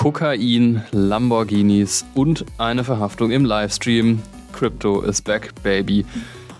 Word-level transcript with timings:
Kokain, 0.00 0.82
Lamborghinis 0.92 2.06
und 2.14 2.46
eine 2.56 2.84
Verhaftung 2.84 3.30
im 3.32 3.44
Livestream. 3.44 4.22
Crypto 4.50 5.02
is 5.02 5.20
back, 5.20 5.52
baby. 5.62 6.06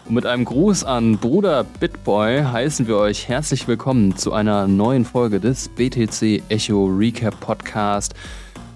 Und 0.04 0.16
mit 0.16 0.26
einem 0.26 0.44
Gruß 0.44 0.84
an 0.84 1.16
Bruder 1.16 1.64
Bitboy 1.64 2.42
heißen 2.42 2.86
wir 2.86 2.98
euch 2.98 3.28
herzlich 3.28 3.66
willkommen 3.66 4.14
zu 4.14 4.34
einer 4.34 4.68
neuen 4.68 5.06
Folge 5.06 5.40
des 5.40 5.70
BTC 5.70 6.42
Echo 6.50 6.84
Recap 6.84 7.40
Podcast, 7.40 8.12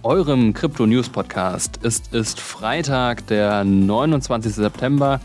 eurem 0.02 0.54
Crypto 0.54 0.86
News 0.86 1.10
Podcast. 1.10 1.80
Es 1.82 2.00
ist 2.12 2.40
Freitag, 2.40 3.26
der 3.26 3.64
29. 3.64 4.50
September. 4.54 5.20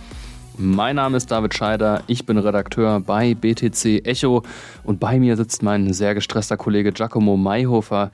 Mein 0.58 0.98
Name 0.98 1.16
ist 1.16 1.32
David 1.32 1.54
Scheider, 1.54 2.04
ich 2.08 2.26
bin 2.26 2.38
Redakteur 2.38 3.00
bei 3.00 3.34
BTC 3.36 4.06
Echo 4.06 4.44
und 4.84 5.00
bei 5.00 5.18
mir 5.18 5.38
sitzt 5.38 5.64
mein 5.64 5.94
sehr 5.94 6.14
gestresster 6.14 6.58
Kollege 6.58 6.92
Giacomo 6.92 7.38
Mayhofer. 7.38 8.12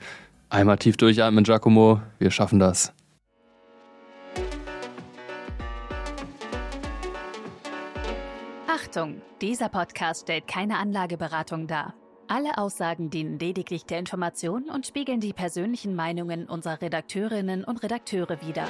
Einmal 0.48 0.78
tief 0.78 0.96
durchatmen, 0.96 1.44
Giacomo, 1.44 2.00
wir 2.18 2.30
schaffen 2.30 2.58
das. 2.58 2.92
Achtung, 8.68 9.20
dieser 9.40 9.68
Podcast 9.68 10.22
stellt 10.22 10.46
keine 10.46 10.78
Anlageberatung 10.78 11.66
dar. 11.66 11.94
Alle 12.28 12.58
Aussagen 12.58 13.10
dienen 13.10 13.38
lediglich 13.38 13.84
der 13.84 13.98
Information 13.98 14.70
und 14.70 14.86
spiegeln 14.86 15.20
die 15.20 15.32
persönlichen 15.32 15.94
Meinungen 15.94 16.46
unserer 16.46 16.80
Redakteurinnen 16.80 17.64
und 17.64 17.82
Redakteure 17.82 18.40
wider. 18.46 18.66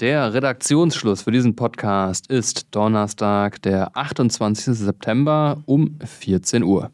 Der 0.00 0.32
Redaktionsschluss 0.32 1.22
für 1.22 1.30
diesen 1.30 1.56
Podcast 1.56 2.30
ist 2.30 2.74
Donnerstag, 2.74 3.60
der 3.62 3.96
28. 3.96 4.74
September 4.76 5.62
um 5.66 5.98
14 6.02 6.62
Uhr. 6.62 6.90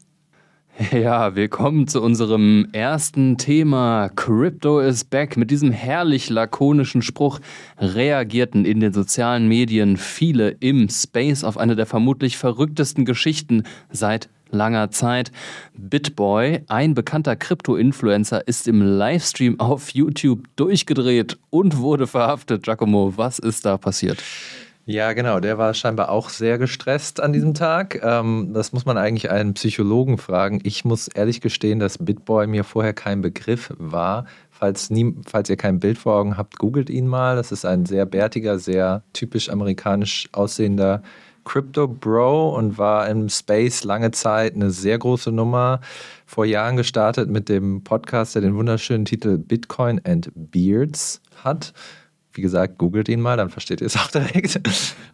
Ja, 0.91 1.35
willkommen 1.35 1.87
zu 1.87 2.01
unserem 2.01 2.67
ersten 2.71 3.37
Thema. 3.37 4.09
Crypto 4.15 4.79
is 4.79 5.03
back. 5.03 5.35
Mit 5.35 5.49
diesem 5.49 5.71
herrlich 5.71 6.29
lakonischen 6.29 7.01
Spruch 7.01 7.39
reagierten 7.79 8.63
in 8.63 8.79
den 8.79 8.93
sozialen 8.93 9.47
Medien 9.47 9.97
viele 9.97 10.49
im 10.49 10.87
Space 10.89 11.43
auf 11.43 11.57
eine 11.57 11.75
der 11.75 11.87
vermutlich 11.87 12.37
verrücktesten 12.37 13.05
Geschichten 13.05 13.63
seit 13.89 14.29
langer 14.49 14.91
Zeit. 14.91 15.31
Bitboy, 15.75 16.61
ein 16.67 16.93
bekannter 16.93 17.35
Krypto-Influencer, 17.35 18.47
ist 18.47 18.67
im 18.67 18.81
Livestream 18.81 19.59
auf 19.59 19.89
YouTube 19.89 20.43
durchgedreht 20.57 21.39
und 21.49 21.77
wurde 21.77 22.05
verhaftet. 22.05 22.63
Giacomo, 22.63 23.13
was 23.15 23.39
ist 23.39 23.65
da 23.65 23.77
passiert? 23.77 24.23
Ja, 24.89 25.11
genau. 25.11 25.41
Der 25.41 25.57
war 25.57 25.73
scheinbar 25.73 26.09
auch 26.09 26.29
sehr 26.29 26.57
gestresst 26.57 27.19
an 27.19 27.33
diesem 27.33 27.53
Tag. 27.53 28.01
Ähm, 28.01 28.51
das 28.53 28.71
muss 28.71 28.85
man 28.85 28.97
eigentlich 28.97 29.29
einen 29.29 29.53
Psychologen 29.53 30.17
fragen. 30.17 30.61
Ich 30.63 30.85
muss 30.85 31.09
ehrlich 31.09 31.41
gestehen, 31.41 31.79
dass 31.79 31.97
Bitboy 31.97 32.47
mir 32.47 32.63
vorher 32.63 32.93
kein 32.93 33.19
Begriff 33.19 33.73
war. 33.77 34.27
Falls, 34.49 34.89
nie, 34.89 35.13
falls 35.25 35.49
ihr 35.49 35.57
kein 35.57 35.81
Bild 35.81 35.97
vor 35.97 36.15
Augen 36.15 36.37
habt, 36.37 36.57
googelt 36.57 36.89
ihn 36.89 37.05
mal. 37.05 37.35
Das 37.35 37.51
ist 37.51 37.65
ein 37.65 37.85
sehr 37.85 38.05
bärtiger, 38.05 38.59
sehr 38.59 39.03
typisch 39.11 39.49
amerikanisch 39.49 40.29
aussehender 40.31 41.01
Crypto 41.43 41.89
Bro 41.89 42.55
und 42.55 42.77
war 42.77 43.09
im 43.09 43.27
Space 43.27 43.83
lange 43.83 44.11
Zeit 44.11 44.55
eine 44.55 44.71
sehr 44.71 44.97
große 44.97 45.33
Nummer. 45.33 45.81
Vor 46.25 46.45
Jahren 46.45 46.77
gestartet 46.77 47.29
mit 47.29 47.49
dem 47.49 47.83
Podcast, 47.83 48.35
der 48.35 48.41
den 48.41 48.55
wunderschönen 48.55 49.03
Titel 49.03 49.37
Bitcoin 49.37 49.99
and 50.05 50.31
Beards 50.33 51.21
hat. 51.43 51.73
Wie 52.37 52.41
gesagt, 52.41 52.77
googelt 52.77 53.09
ihn 53.09 53.19
mal, 53.19 53.35
dann 53.35 53.49
versteht 53.49 53.81
ihr 53.81 53.87
es 53.87 53.95
auch 53.97 54.11
direkt. 54.11 54.61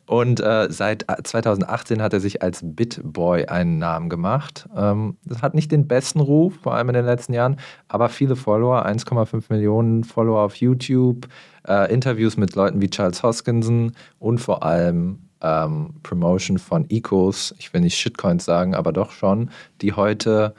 Und 0.05 0.41
äh, 0.41 0.67
seit 0.69 1.05
2018 1.23 2.02
hat 2.02 2.13
er 2.13 2.19
sich 2.19 2.41
als 2.41 2.59
Bitboy 2.63 3.45
einen 3.45 3.77
Namen 3.77 4.09
gemacht. 4.09 4.67
Ähm, 4.75 5.17
das 5.23 5.41
hat 5.41 5.53
nicht 5.53 5.71
den 5.71 5.88
besten 5.88 6.19
Ruf, 6.19 6.53
vor 6.61 6.75
allem 6.75 6.89
in 6.89 6.95
den 6.95 7.05
letzten 7.05 7.34
Jahren, 7.34 7.57
aber 7.88 8.09
viele 8.09 8.35
Follower, 8.35 8.85
1,5 8.85 9.45
Millionen 9.50 10.03
Follower 10.03 10.41
auf 10.41 10.56
YouTube, 10.56 11.28
äh, 11.67 11.91
Interviews 11.94 12.38
mit 12.38 12.56
Leuten 12.56 12.81
wie 12.81 12.89
Charles 12.89 13.23
Hoskinson 13.23 13.94
und 14.19 14.40
vor 14.40 14.63
allem 14.63 15.19
ähm, 15.41 15.95
Promotion 16.03 16.57
von 16.57 16.90
Ecos, 16.90 17.53
ich 17.57 17.73
will 17.73 17.81
nicht 17.81 17.97
Shitcoins 17.97 18.45
sagen, 18.45 18.75
aber 18.75 18.91
doch 18.91 19.11
schon, 19.11 19.50
die 19.81 19.94
heute 19.94 20.53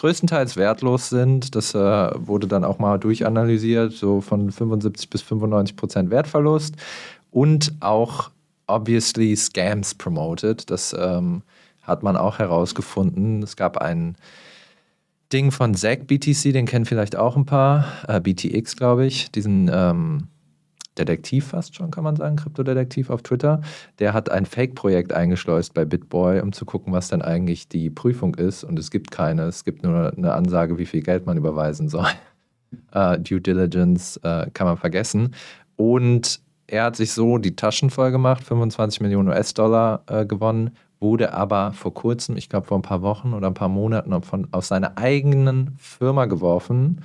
größtenteils 0.00 0.56
wertlos 0.56 1.10
sind. 1.10 1.54
Das 1.54 1.74
äh, 1.74 2.10
wurde 2.16 2.46
dann 2.46 2.64
auch 2.64 2.78
mal 2.78 2.98
durchanalysiert, 2.98 3.92
so 3.92 4.20
von 4.20 4.50
75 4.50 5.10
bis 5.10 5.20
95 5.22 5.76
Prozent 5.76 6.10
Wertverlust 6.10 6.74
und 7.30 7.74
auch 7.80 8.30
obviously 8.66 9.36
Scams 9.36 9.94
promoted. 9.94 10.70
Das 10.70 10.96
ähm, 10.98 11.42
hat 11.82 12.02
man 12.02 12.16
auch 12.16 12.38
herausgefunden. 12.38 13.42
Es 13.42 13.56
gab 13.56 13.76
ein 13.76 14.16
Ding 15.32 15.50
von 15.50 15.74
Zack 15.74 16.06
BTC, 16.06 16.52
den 16.52 16.66
kennen 16.66 16.86
vielleicht 16.86 17.16
auch 17.16 17.36
ein 17.36 17.44
paar, 17.44 17.84
äh, 18.08 18.20
BTX 18.20 18.76
glaube 18.76 19.04
ich, 19.06 19.30
diesen 19.30 19.70
ähm, 19.72 20.28
Detektiv 20.98 21.46
fast 21.46 21.76
schon, 21.76 21.90
kann 21.90 22.04
man 22.04 22.16
sagen, 22.16 22.36
Kryptodetektiv 22.36 23.10
auf 23.10 23.22
Twitter, 23.22 23.60
der 24.00 24.12
hat 24.12 24.30
ein 24.30 24.44
Fake-Projekt 24.44 25.12
eingeschleust 25.12 25.72
bei 25.72 25.84
BitBoy, 25.84 26.40
um 26.40 26.52
zu 26.52 26.64
gucken, 26.64 26.92
was 26.92 27.08
denn 27.08 27.22
eigentlich 27.22 27.68
die 27.68 27.90
Prüfung 27.90 28.34
ist. 28.34 28.64
Und 28.64 28.78
es 28.78 28.90
gibt 28.90 29.10
keine. 29.10 29.42
Es 29.44 29.64
gibt 29.64 29.82
nur 29.82 30.12
eine 30.16 30.34
Ansage, 30.34 30.78
wie 30.78 30.86
viel 30.86 31.02
Geld 31.02 31.26
man 31.26 31.36
überweisen 31.36 31.88
soll. 31.88 32.08
Uh, 32.94 33.16
Due 33.18 33.40
Diligence 33.40 34.18
uh, 34.24 34.46
kann 34.52 34.66
man 34.66 34.76
vergessen. 34.76 35.34
Und 35.76 36.40
er 36.66 36.84
hat 36.84 36.96
sich 36.96 37.12
so 37.12 37.38
die 37.38 37.56
Taschen 37.56 37.90
voll 37.90 38.10
gemacht, 38.10 38.44
25 38.44 39.00
Millionen 39.00 39.28
US-Dollar 39.28 40.02
uh, 40.10 40.26
gewonnen, 40.26 40.70
wurde 41.00 41.32
aber 41.32 41.72
vor 41.72 41.94
kurzem, 41.94 42.36
ich 42.36 42.48
glaube 42.48 42.66
vor 42.66 42.78
ein 42.78 42.82
paar 42.82 43.02
Wochen 43.02 43.32
oder 43.32 43.46
ein 43.46 43.54
paar 43.54 43.68
Monaten, 43.68 44.22
von, 44.22 44.48
aus 44.52 44.68
seiner 44.68 44.98
eigenen 44.98 45.74
Firma 45.78 46.26
geworfen, 46.26 47.00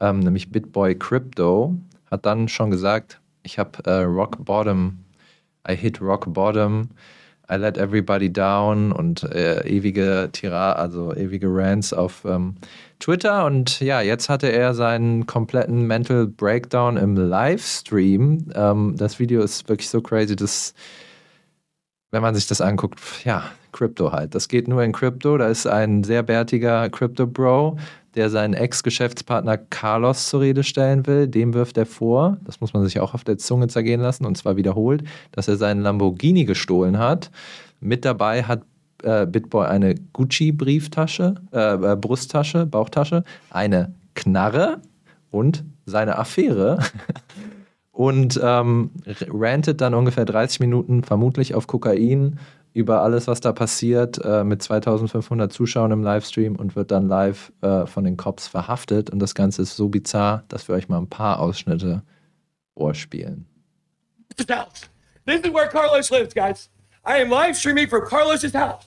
ähm, 0.00 0.20
nämlich 0.20 0.52
BitBoy 0.52 0.94
Crypto, 0.96 1.74
hat 2.10 2.26
dann 2.26 2.48
schon 2.48 2.70
gesagt, 2.70 3.20
ich 3.48 3.58
habe 3.58 3.82
äh, 3.86 4.02
Rock 4.02 4.44
Bottom, 4.44 4.98
I 5.66 5.74
hit 5.74 6.02
Rock 6.02 6.26
Bottom, 6.34 6.90
I 7.50 7.54
let 7.54 7.78
everybody 7.78 8.30
down 8.30 8.92
und 8.92 9.22
äh, 9.22 9.66
ewige 9.66 10.28
Tira, 10.32 10.72
also 10.72 11.14
ewige 11.14 11.48
Rants 11.48 11.94
auf 11.94 12.26
ähm, 12.26 12.56
Twitter. 12.98 13.46
Und 13.46 13.80
ja, 13.80 14.02
jetzt 14.02 14.28
hatte 14.28 14.52
er 14.52 14.74
seinen 14.74 15.24
kompletten 15.24 15.86
Mental 15.86 16.26
Breakdown 16.26 16.98
im 16.98 17.16
Livestream. 17.16 18.52
Ähm, 18.54 18.96
das 18.98 19.18
Video 19.18 19.42
ist 19.42 19.66
wirklich 19.70 19.88
so 19.88 20.02
crazy, 20.02 20.36
dass, 20.36 20.74
wenn 22.10 22.20
man 22.20 22.34
sich 22.34 22.48
das 22.48 22.60
anguckt, 22.60 23.00
ja, 23.24 23.44
Crypto 23.72 24.12
halt. 24.12 24.34
Das 24.34 24.48
geht 24.48 24.68
nur 24.68 24.82
in 24.82 24.92
Crypto. 24.92 25.38
Da 25.38 25.48
ist 25.48 25.66
ein 25.66 26.04
sehr 26.04 26.22
bärtiger 26.22 26.88
Crypto-Bro, 26.88 27.78
der 28.14 28.30
seinen 28.30 28.54
Ex-Geschäftspartner 28.54 29.58
Carlos 29.58 30.28
zur 30.28 30.40
Rede 30.40 30.64
stellen 30.64 31.06
will. 31.06 31.28
Dem 31.28 31.54
wirft 31.54 31.78
er 31.78 31.86
vor, 31.86 32.38
das 32.44 32.60
muss 32.60 32.72
man 32.72 32.84
sich 32.84 33.00
auch 33.00 33.14
auf 33.14 33.24
der 33.24 33.38
Zunge 33.38 33.68
zergehen 33.68 34.00
lassen, 34.00 34.24
und 34.26 34.36
zwar 34.36 34.56
wiederholt, 34.56 35.04
dass 35.32 35.48
er 35.48 35.56
seinen 35.56 35.82
Lamborghini 35.82 36.44
gestohlen 36.44 36.98
hat. 36.98 37.30
Mit 37.80 38.04
dabei 38.04 38.42
hat 38.42 38.62
äh, 39.02 39.26
Bitboy 39.26 39.66
eine 39.66 39.94
Gucci-Brieftasche, 39.94 41.36
äh, 41.52 41.74
äh, 41.74 41.96
Brusttasche, 41.96 42.66
Bauchtasche, 42.66 43.24
eine 43.50 43.94
Knarre 44.14 44.80
und 45.30 45.64
seine 45.86 46.18
Affäre. 46.18 46.78
und 47.98 48.38
ähm, 48.42 48.90
rantet 49.28 49.80
dann 49.80 49.94
ungefähr 49.94 50.24
30 50.24 50.60
Minuten 50.60 51.02
vermutlich 51.02 51.54
auf 51.54 51.66
Kokain 51.66 52.38
über 52.72 53.02
alles, 53.02 53.26
was 53.26 53.40
da 53.40 53.52
passiert, 53.52 54.22
äh, 54.24 54.44
mit 54.44 54.62
2500 54.62 55.52
Zuschauern 55.52 55.90
im 55.90 56.02
Livestream 56.02 56.56
und 56.56 56.76
wird 56.76 56.90
dann 56.90 57.08
live 57.08 57.52
äh, 57.62 57.86
von 57.86 58.04
den 58.04 58.16
Cops 58.16 58.46
verhaftet. 58.46 59.10
Und 59.10 59.18
das 59.18 59.34
Ganze 59.34 59.62
ist 59.62 59.76
so 59.76 59.88
bizarr, 59.88 60.44
dass 60.48 60.68
wir 60.68 60.74
euch 60.74 60.88
mal 60.88 60.98
ein 60.98 61.08
paar 61.08 61.40
Ausschnitte 61.40 62.02
vorspielen. 62.76 63.46
This 64.36 65.40
is 65.44 65.52
where 65.52 65.68
Carlos 65.68 66.10
lives, 66.10 66.32
guys. 66.32 66.70
I 67.04 67.18
am 67.20 67.28
live 67.28 67.56
streaming 67.56 67.88
from 67.88 68.06
Carlos's 68.06 68.54
house. 68.54 68.84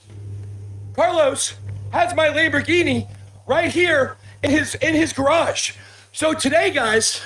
Carlos 0.94 1.54
has 1.92 2.14
my 2.14 2.28
Lamborghini 2.28 3.06
right 3.46 3.70
here 3.70 4.16
in 4.42 4.50
his 4.50 4.74
in 4.76 4.94
his 4.94 5.12
garage. 5.12 5.74
So 6.12 6.34
today, 6.34 6.70
guys, 6.70 7.20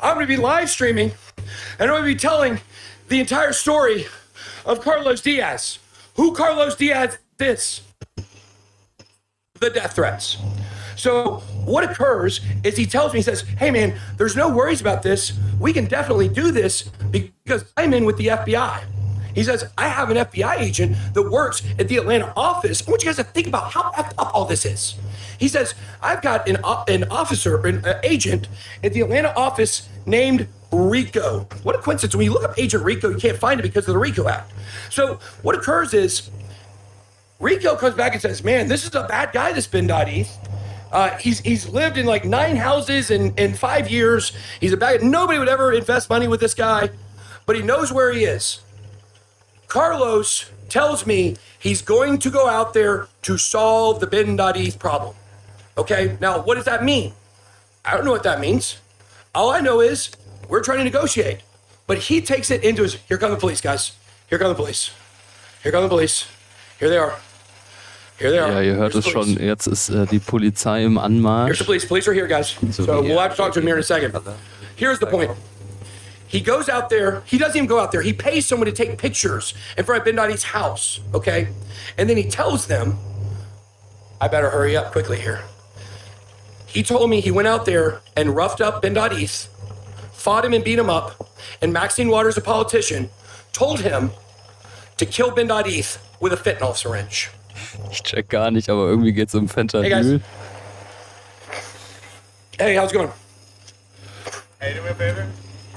I'm 0.00 0.14
going 0.14 0.26
to 0.26 0.32
be 0.32 0.36
live 0.36 0.70
streaming 0.70 1.12
and 1.78 1.90
I'm 1.90 2.00
going 2.00 2.02
to 2.02 2.06
be 2.06 2.14
telling 2.14 2.60
the 3.08 3.20
entire 3.20 3.52
story 3.52 4.06
of 4.66 4.82
Carlos 4.82 5.22
Diaz. 5.22 5.78
Who 6.16 6.34
Carlos 6.34 6.76
Diaz 6.76 7.14
is? 7.14 7.18
This? 7.38 7.82
The 9.60 9.70
death 9.70 9.94
threats. 9.94 10.38
So 10.96 11.40
what 11.66 11.84
occurs 11.84 12.40
is 12.64 12.76
he 12.76 12.86
tells 12.86 13.12
me, 13.12 13.18
he 13.18 13.22
says, 13.22 13.42
hey 13.58 13.70
man, 13.70 13.98
there's 14.16 14.36
no 14.36 14.48
worries 14.48 14.80
about 14.80 15.02
this. 15.02 15.34
We 15.60 15.72
can 15.74 15.84
definitely 15.84 16.28
do 16.28 16.50
this 16.50 16.84
because 17.10 17.70
I'm 17.76 17.92
in 17.92 18.06
with 18.06 18.16
the 18.16 18.28
FBI. 18.28 18.84
He 19.34 19.44
says, 19.44 19.70
I 19.76 19.88
have 19.88 20.08
an 20.08 20.16
FBI 20.16 20.60
agent 20.60 20.96
that 21.12 21.30
works 21.30 21.62
at 21.78 21.88
the 21.88 21.98
Atlanta 21.98 22.32
office. 22.36 22.86
I 22.86 22.90
want 22.90 23.02
you 23.02 23.08
guys 23.08 23.16
to 23.16 23.24
think 23.24 23.46
about 23.46 23.70
how 23.70 23.90
effed 23.92 24.14
up 24.16 24.34
all 24.34 24.46
this 24.46 24.64
is. 24.64 24.94
He 25.38 25.48
says, 25.48 25.74
I've 26.02 26.22
got 26.22 26.48
an, 26.48 26.56
an 26.88 27.04
officer, 27.10 27.66
an 27.66 27.84
agent 28.02 28.48
at 28.82 28.94
the 28.94 29.02
Atlanta 29.02 29.34
office 29.36 29.90
named 30.06 30.48
Rico. 30.76 31.48
What 31.62 31.74
a 31.74 31.78
coincidence. 31.78 32.14
When 32.14 32.24
you 32.24 32.32
look 32.32 32.44
up 32.44 32.58
Agent 32.58 32.84
Rico, 32.84 33.08
you 33.08 33.18
can't 33.18 33.38
find 33.38 33.60
it 33.60 33.62
because 33.62 33.88
of 33.88 33.94
the 33.94 33.98
RICO 33.98 34.28
Act. 34.28 34.52
So 34.90 35.18
what 35.42 35.54
occurs 35.54 35.94
is 35.94 36.30
Rico 37.40 37.76
comes 37.76 37.94
back 37.94 38.12
and 38.12 38.22
says, 38.22 38.42
Man, 38.44 38.68
this 38.68 38.84
is 38.86 38.94
a 38.94 39.04
bad 39.04 39.32
guy, 39.32 39.52
this 39.52 39.66
Ben 39.66 39.86
Dot 39.86 40.08
Uh, 40.92 41.16
he's 41.18 41.40
he's 41.40 41.68
lived 41.68 41.98
in 41.98 42.06
like 42.06 42.24
nine 42.24 42.56
houses 42.56 43.10
in 43.10 43.34
in 43.36 43.54
five 43.54 43.90
years. 43.90 44.32
He's 44.60 44.72
a 44.72 44.76
bag. 44.76 45.02
Nobody 45.02 45.38
would 45.38 45.48
ever 45.48 45.72
invest 45.72 46.08
money 46.08 46.28
with 46.28 46.40
this 46.40 46.54
guy, 46.54 46.90
but 47.44 47.56
he 47.56 47.62
knows 47.62 47.92
where 47.92 48.12
he 48.12 48.24
is. 48.24 48.60
Carlos 49.68 50.50
tells 50.68 51.06
me 51.06 51.36
he's 51.58 51.82
going 51.82 52.18
to 52.18 52.30
go 52.30 52.48
out 52.48 52.72
there 52.74 53.08
to 53.22 53.36
solve 53.36 54.00
the 54.00 54.06
bin 54.06 54.40
East 54.56 54.78
problem. 54.78 55.14
Okay, 55.76 56.16
now 56.20 56.40
what 56.40 56.54
does 56.54 56.64
that 56.64 56.84
mean? 56.84 57.12
I 57.84 57.94
don't 57.94 58.04
know 58.04 58.12
what 58.12 58.22
that 58.22 58.40
means. 58.40 58.78
All 59.34 59.50
I 59.50 59.60
know 59.60 59.80
is 59.80 60.10
we're 60.48 60.62
trying 60.62 60.78
to 60.78 60.84
negotiate. 60.84 61.40
But 61.86 61.98
he 61.98 62.20
takes 62.20 62.50
it 62.50 62.64
into 62.64 62.82
his 62.82 62.94
here 63.08 63.18
come 63.18 63.30
the 63.30 63.36
police, 63.36 63.60
guys. 63.60 63.92
Here 64.28 64.38
come 64.38 64.48
the 64.48 64.54
police. 64.54 64.90
Here 65.62 65.70
come 65.72 65.82
the 65.84 65.88
police. 65.88 66.26
Here 66.78 66.88
they 66.88 66.98
are. 66.98 67.14
Here 68.18 68.30
they 68.30 68.38
are. 68.38 68.50
Ja, 68.50 68.60
ihr 68.60 68.74
hört 68.76 68.92
Here's 68.92 69.06
es 69.06 69.12
the 69.12 69.12
police. 69.12 69.34
schon, 69.36 69.44
jetzt 69.46 69.66
ist 69.66 69.88
äh, 69.90 70.06
die 70.06 70.18
Polizei 70.18 70.84
im 70.84 70.94
Here's 70.94 71.04
Anmarsch. 71.04 71.58
the 71.58 71.64
police. 71.64 71.84
Police 71.86 72.08
are 72.08 72.14
here, 72.14 72.26
guys. 72.26 72.56
So 72.72 73.02
we'll 73.02 73.18
have 73.18 73.32
to 73.32 73.36
talk 73.36 73.52
to 73.52 73.60
him 73.60 73.66
here 73.66 73.76
in 73.76 73.80
a 73.80 73.84
second. 73.84 74.12
Here's 74.74 74.98
the 74.98 75.06
point. 75.06 75.30
He 76.28 76.40
goes 76.40 76.68
out 76.68 76.88
there. 76.90 77.22
He 77.26 77.38
doesn't 77.38 77.56
even 77.56 77.68
go 77.68 77.78
out 77.78 77.92
there. 77.92 78.02
He 78.02 78.12
pays 78.12 78.46
someone 78.46 78.66
to 78.66 78.72
take 78.72 78.98
pictures 78.98 79.54
in 79.78 79.84
front 79.84 80.00
of 80.00 80.04
Ben 80.06 80.16
Dottie's 80.16 80.42
house. 80.42 80.98
Okay, 81.14 81.48
and 81.96 82.08
then 82.10 82.16
he 82.16 82.24
tells 82.24 82.66
them, 82.66 82.98
"I 84.20 84.26
better 84.28 84.50
hurry 84.50 84.76
up 84.76 84.90
quickly 84.92 85.20
here." 85.20 85.42
He 86.66 86.82
told 86.82 87.08
me 87.10 87.20
he 87.20 87.30
went 87.30 87.46
out 87.48 87.64
there 87.64 88.00
and 88.16 88.34
roughed 88.34 88.60
up 88.60 88.82
Ben 88.82 88.92
Dottie's, 88.94 89.48
fought 90.26 90.44
him 90.44 90.52
and 90.54 90.64
beat 90.64 90.78
him 90.78 90.90
up, 90.90 91.12
and 91.62 91.72
Maxine 91.72 92.08
Waters, 92.08 92.36
a 92.36 92.40
politician, 92.40 93.08
told 93.52 93.78
him 93.80 94.10
to 94.96 95.06
kill 95.06 95.30
Ben 95.30 95.46
Dottie's 95.46 95.98
with 96.20 96.32
a 96.32 96.36
fentanyl 96.36 96.74
syringe. 96.74 97.30
Ich 97.92 98.02
check 98.02 98.28
gar 98.28 98.50
nicht, 98.50 98.68
aber 98.68 98.88
irgendwie 98.88 99.12
geht 99.12 99.28
es 99.28 99.34
um 99.36 99.46
Hey, 99.46 99.54
Fentanyl. 99.54 99.88
guys. 99.88 100.20
Hey, 102.58 102.74
how's 102.76 102.90
it 102.90 102.94
going? 102.94 103.12
Hey, 104.58 104.74
do 104.74 104.82
me 104.82 104.88
a 104.90 104.94
favor. 104.94 105.26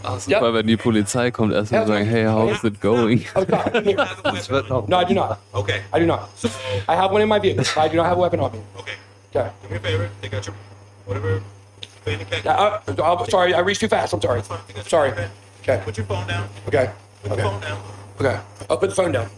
Ach, 0.03 0.19
super, 0.19 0.53
wenn 0.53 0.65
die 0.65 0.77
Polizei 0.77 1.29
kommt, 1.29 1.53
erstmal 1.53 1.85
sagen, 1.85 2.05
hey, 2.05 2.25
how's 2.25 2.63
it 2.63 2.81
going? 2.81 3.23
God. 3.35 3.83
Here. 3.85 4.07
Es 4.35 4.49
wird 4.49 4.69
noch. 4.69 4.87
No, 4.87 4.97
I 4.97 5.03
do 5.05 5.13
not. 5.13 5.37
Okay. 5.53 5.81
I 5.93 5.99
do 5.99 6.05
not. 6.07 6.29
I 6.87 6.95
have 6.95 7.11
one 7.11 7.21
in 7.21 7.29
my 7.29 7.37
vehicle. 7.37 7.65
I 7.77 7.87
do 7.87 7.97
not 7.97 8.05
have 8.07 8.17
a 8.17 8.21
weapon 8.21 8.39
on 8.39 8.51
me. 8.53 8.59
Okay. 8.79 8.93
Okay. 9.35 9.49
Do 9.61 9.69
me 9.69 9.75
a 9.75 9.79
favor. 9.79 10.09
Take 10.21 10.33
out 10.33 10.47
your 10.47 10.55
whatever. 11.05 11.41
Fanny 12.09 12.25
pack. 12.25 12.45
Uh, 12.45 12.79
uh, 12.87 13.15
I'm 13.17 13.29
sorry, 13.29 13.53
I 13.53 13.59
reached 13.59 13.81
too 13.81 13.87
fast. 13.87 14.13
I'm 14.13 14.21
sorry. 14.21 14.41
Take 14.41 14.51
out 14.51 14.75
your 14.75 14.83
Sorry. 14.85 15.11
Okay. 15.61 15.81
Put 15.85 15.97
your 15.97 16.05
phone 16.07 16.27
down. 16.27 16.49
Okay. 16.67 16.89
Put 17.21 17.29
the 17.29 17.33
Okay. 17.35 17.43
phone 17.43 17.61
down. 17.61 17.81
Okay. 18.19 18.39
I'll 18.69 18.77
put 18.77 18.89
the 18.89 18.95
phone 18.95 19.11
down. 19.11 19.29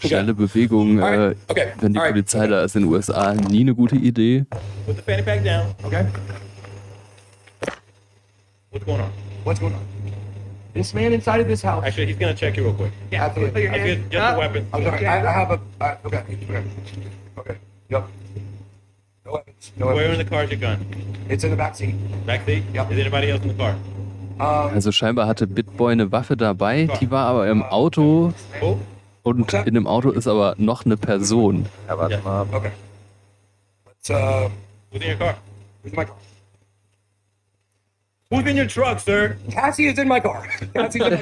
Schnelle 0.00 0.34
Bewegung, 0.34 0.98
äh, 0.98 1.02
Alright, 1.02 1.36
okay, 1.48 1.72
wenn 1.80 1.92
die 1.92 1.98
alright. 1.98 2.14
Polizei 2.14 2.46
da 2.46 2.64
ist 2.64 2.74
in 2.76 2.82
den 2.82 2.90
USA, 2.92 3.34
nie 3.34 3.60
eine 3.60 3.74
gute 3.74 3.96
Idee. 3.96 4.44
Put 4.86 4.96
the 4.96 5.02
fanny 5.02 5.22
pack 5.22 5.44
down. 5.44 5.74
Okay. 5.84 6.06
What's 8.70 8.84
going 8.86 9.00
on? 9.00 9.10
What's 9.44 9.60
going 9.60 9.74
on? 9.74 9.80
This 10.74 10.92
man 10.94 11.12
inside 11.12 11.40
of 11.40 11.46
this 11.46 11.62
house. 11.62 11.84
Actually, 11.84 12.06
he's 12.06 12.16
gonna 12.18 12.34
check 12.34 12.56
you 12.56 12.64
real 12.64 12.74
quick. 12.74 12.92
Yeah, 13.12 13.26
absolutely. 13.26 13.68
I 13.68 13.94
just, 13.94 14.10
just 14.10 14.34
a 14.34 14.38
weapon. 14.38 14.66
I'm 14.72 14.82
sorry. 14.82 15.06
I, 15.06 15.22
I 15.22 15.32
have 15.32 15.50
a. 15.52 15.60
Uh, 15.80 15.96
okay. 16.06 16.24
Okay. 16.50 16.64
Okay. 17.38 17.56
Yep. 17.90 18.08
No 19.24 19.32
weapons. 19.32 19.72
No 19.76 19.86
Where 19.86 20.12
in 20.12 20.18
the 20.18 20.24
car 20.24 20.44
is 20.44 20.50
your 20.50 20.60
gun? 20.60 20.84
It's 21.28 21.44
in 21.44 21.50
the 21.50 21.56
back 21.56 21.74
seat. 21.74 21.94
Back 22.26 22.44
seat. 22.44 22.62
Yep. 22.74 22.90
Is 22.92 22.98
anybody 22.98 23.30
else 23.30 23.42
in 23.42 23.48
the 23.48 23.54
car? 23.54 23.74
Also 24.38 24.90
scheinbar 24.92 25.26
hatte 25.28 25.46
Bitboy 25.46 25.92
eine 25.92 26.10
Waffe 26.10 26.36
dabei, 26.36 26.88
die 27.00 27.10
war 27.10 27.26
aber 27.26 27.48
im 27.48 27.62
Auto 27.62 28.32
Oh. 28.60 28.76
und 29.22 29.52
in 29.54 29.74
dem 29.74 29.86
Auto 29.86 30.10
ist 30.10 30.26
aber 30.26 30.54
noch 30.58 30.84
eine 30.84 30.96
Person. 30.96 31.66
Ja, 31.88 31.96
warte 31.96 32.14
Ja. 32.16 32.20
mal. 32.22 32.46
Okay. 32.52 32.72
Let's. 33.86 34.10
Uh. 34.10 34.50
Who's 34.90 35.02
in 35.02 35.10
your 35.10 35.16
car? 35.18 35.36
Where's 35.82 35.96
my 35.96 36.04
car? 36.04 36.16
Who's 38.30 38.44
in 38.50 38.56
your 38.58 38.66
truck, 38.66 38.98
sir? 38.98 39.36
Cassie 39.52 39.86
is 39.86 39.98
in 39.98 40.08
my 40.08 40.18
car. 40.20 40.42
Cassie's 40.74 41.02
in. 41.06 41.18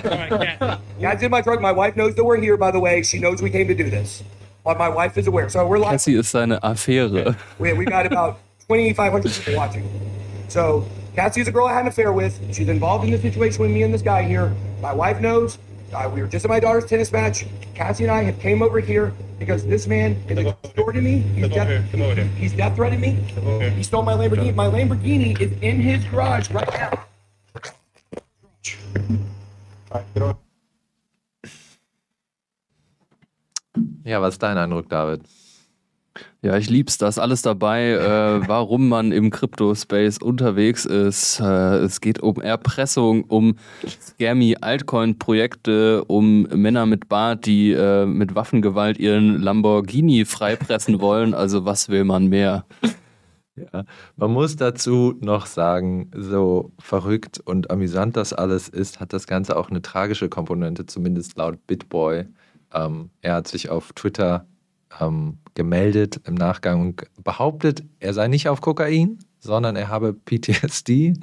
Cassie's 1.00 1.22
in 1.24 1.30
my 1.30 1.42
truck. 1.42 1.60
My 1.60 1.72
wife 1.72 1.94
knows 1.96 2.14
that 2.14 2.24
we're 2.24 2.40
here. 2.40 2.56
By 2.56 2.70
the 2.72 2.80
way, 2.80 3.02
she 3.02 3.18
knows 3.18 3.42
we 3.42 3.50
came 3.50 3.68
to 3.68 3.74
do 3.74 3.90
this. 3.90 4.22
But 4.64 4.78
my 4.78 4.88
wife 4.88 5.18
is 5.18 5.26
aware. 5.26 5.48
So 5.48 5.66
we're 5.66 5.78
live. 5.78 5.92
Cassie 5.92 6.14
ist 6.14 6.30
seine 6.30 6.60
Affäre. 6.62 7.36
We, 7.58 7.72
we 7.72 7.84
got 7.84 8.06
about 8.06 8.38
2,500 8.68 9.32
people 9.32 9.56
watching. 9.56 9.88
So 10.48 10.86
Cassie 11.16 11.40
is 11.40 11.48
a 11.48 11.52
girl 11.52 11.66
I 11.66 11.72
had 11.72 11.82
an 11.82 11.88
affair 11.88 12.12
with. 12.12 12.38
She's 12.54 12.68
involved 12.68 13.04
in 13.04 13.10
the 13.10 13.18
situation 13.18 13.60
with 13.60 13.72
me 13.72 13.82
and 13.82 13.92
this 13.92 14.02
guy 14.02 14.22
here. 14.22 14.54
My 14.80 14.92
wife 14.92 15.20
knows. 15.20 15.58
Uh, 15.92 16.10
we 16.14 16.22
were 16.22 16.28
just 16.28 16.44
at 16.44 16.48
my 16.48 16.60
daughter's 16.60 16.86
tennis 16.86 17.10
match. 17.12 17.44
Cassie 17.74 18.04
and 18.04 18.10
I 18.12 18.22
have 18.22 18.38
came 18.38 18.62
over 18.62 18.78
here 18.78 19.12
because 19.38 19.66
this 19.66 19.86
man 19.86 20.12
is 20.28 20.38
Come 20.38 20.46
extorting 20.46 21.02
me. 21.04 21.18
He's 21.18 21.48
Come 21.48 21.60
over 21.60 21.66
here. 21.66 21.84
Come 21.90 22.02
over 22.02 22.14
here. 22.14 22.24
he's 22.36 22.52
death 22.52 22.76
threatening 22.76 23.00
me. 23.00 23.70
He 23.70 23.82
stole 23.82 24.02
my 24.02 24.14
Lamborghini. 24.14 24.54
My 24.54 24.66
Lamborghini 24.66 25.38
is 25.40 25.52
in 25.60 25.80
his 25.80 26.04
garage 26.04 26.50
right 26.50 26.70
now. 26.72 27.04
All 29.90 30.00
right, 30.00 30.14
get 30.14 30.22
on. 30.22 30.36
Ja, 34.04 34.20
was 34.20 34.34
ist 34.34 34.42
dein 34.42 34.58
Eindruck, 34.58 34.88
David? 34.88 35.22
Ja, 36.42 36.56
ich 36.56 36.68
lieb's, 36.68 36.98
da 36.98 37.08
ist 37.08 37.18
alles 37.18 37.42
dabei, 37.42 37.92
äh, 37.92 38.40
warum 38.48 38.88
man 38.88 39.12
im 39.12 39.30
Crypto-Space 39.30 40.18
unterwegs 40.18 40.84
ist. 40.84 41.40
Äh, 41.40 41.76
es 41.78 42.00
geht 42.00 42.20
um 42.20 42.40
Erpressung, 42.40 43.24
um 43.24 43.56
scammy 43.86 44.56
Altcoin-Projekte, 44.60 46.04
um 46.04 46.42
Männer 46.42 46.84
mit 46.84 47.08
Bart, 47.08 47.46
die 47.46 47.72
äh, 47.72 48.06
mit 48.06 48.34
Waffengewalt 48.34 48.98
ihren 48.98 49.40
Lamborghini 49.40 50.24
freipressen 50.24 51.00
wollen. 51.00 51.32
Also 51.32 51.64
was 51.64 51.88
will 51.88 52.04
man 52.04 52.26
mehr? 52.26 52.66
Ja, 53.54 53.84
man 54.16 54.32
muss 54.32 54.56
dazu 54.56 55.14
noch 55.20 55.46
sagen, 55.46 56.10
so 56.16 56.72
verrückt 56.78 57.38
und 57.44 57.70
amüsant 57.70 58.16
das 58.16 58.32
alles 58.32 58.68
ist, 58.68 58.98
hat 58.98 59.12
das 59.12 59.26
Ganze 59.26 59.56
auch 59.56 59.70
eine 59.70 59.82
tragische 59.82 60.30
Komponente, 60.30 60.86
zumindest 60.86 61.36
laut 61.36 61.66
Bitboy. 61.66 62.24
Ähm, 62.72 63.10
er 63.20 63.34
hat 63.34 63.48
sich 63.48 63.68
auf 63.68 63.92
Twitter 63.92 64.46
ähm, 65.00 65.38
gemeldet 65.54 66.20
im 66.24 66.34
Nachgang 66.34 66.80
und 66.80 67.02
behauptet, 67.22 67.84
er 68.00 68.14
sei 68.14 68.28
nicht 68.28 68.48
auf 68.48 68.60
Kokain, 68.60 69.18
sondern 69.38 69.76
er 69.76 69.88
habe 69.88 70.12
PTSD 70.14 71.14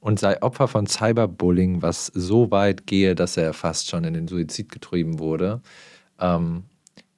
und 0.00 0.18
sei 0.18 0.42
Opfer 0.42 0.68
von 0.68 0.86
Cyberbullying, 0.86 1.82
was 1.82 2.06
so 2.06 2.50
weit 2.50 2.86
gehe, 2.86 3.14
dass 3.14 3.36
er 3.36 3.52
fast 3.52 3.88
schon 3.88 4.04
in 4.04 4.14
den 4.14 4.28
Suizid 4.28 4.70
getrieben 4.72 5.18
wurde. 5.18 5.60
Ähm, 6.18 6.64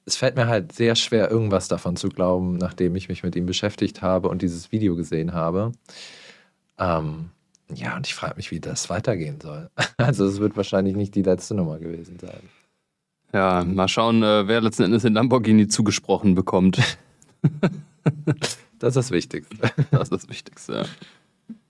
es 0.05 0.15
fällt 0.15 0.35
mir 0.35 0.47
halt 0.47 0.73
sehr 0.73 0.95
schwer, 0.95 1.31
irgendwas 1.31 1.69
davon 1.69 1.95
zu 1.95 2.09
glauben, 2.09 2.57
nachdem 2.57 2.95
ich 2.95 3.07
mich 3.07 3.23
mit 3.23 3.35
ihm 3.35 3.45
beschäftigt 3.45 4.01
habe 4.01 4.27
und 4.27 4.41
dieses 4.41 4.71
Video 4.71 4.95
gesehen 4.95 5.33
habe. 5.33 5.71
Ähm, 6.77 7.29
ja, 7.73 7.95
und 7.95 8.05
ich 8.05 8.13
frage 8.13 8.35
mich, 8.35 8.51
wie 8.51 8.59
das 8.59 8.89
weitergehen 8.89 9.39
soll. 9.41 9.69
Also 9.97 10.25
es 10.25 10.39
wird 10.39 10.57
wahrscheinlich 10.57 10.95
nicht 10.95 11.15
die 11.15 11.21
letzte 11.21 11.55
Nummer 11.55 11.79
gewesen 11.79 12.19
sein. 12.19 12.41
Ja, 13.33 13.63
mal 13.65 13.87
schauen, 13.87 14.21
äh, 14.21 14.47
wer 14.47 14.61
letzten 14.61 14.83
Endes 14.83 15.01
den 15.01 15.13
Lamborghini 15.13 15.67
zugesprochen 15.67 16.35
bekommt. 16.35 16.79
Das 18.79 18.97
ist 18.97 19.07
das 19.07 19.11
Wichtigste. 19.11 19.55
Das 19.91 20.03
ist 20.03 20.11
das 20.11 20.29
Wichtigste. 20.29 20.73
ja. 20.73 20.85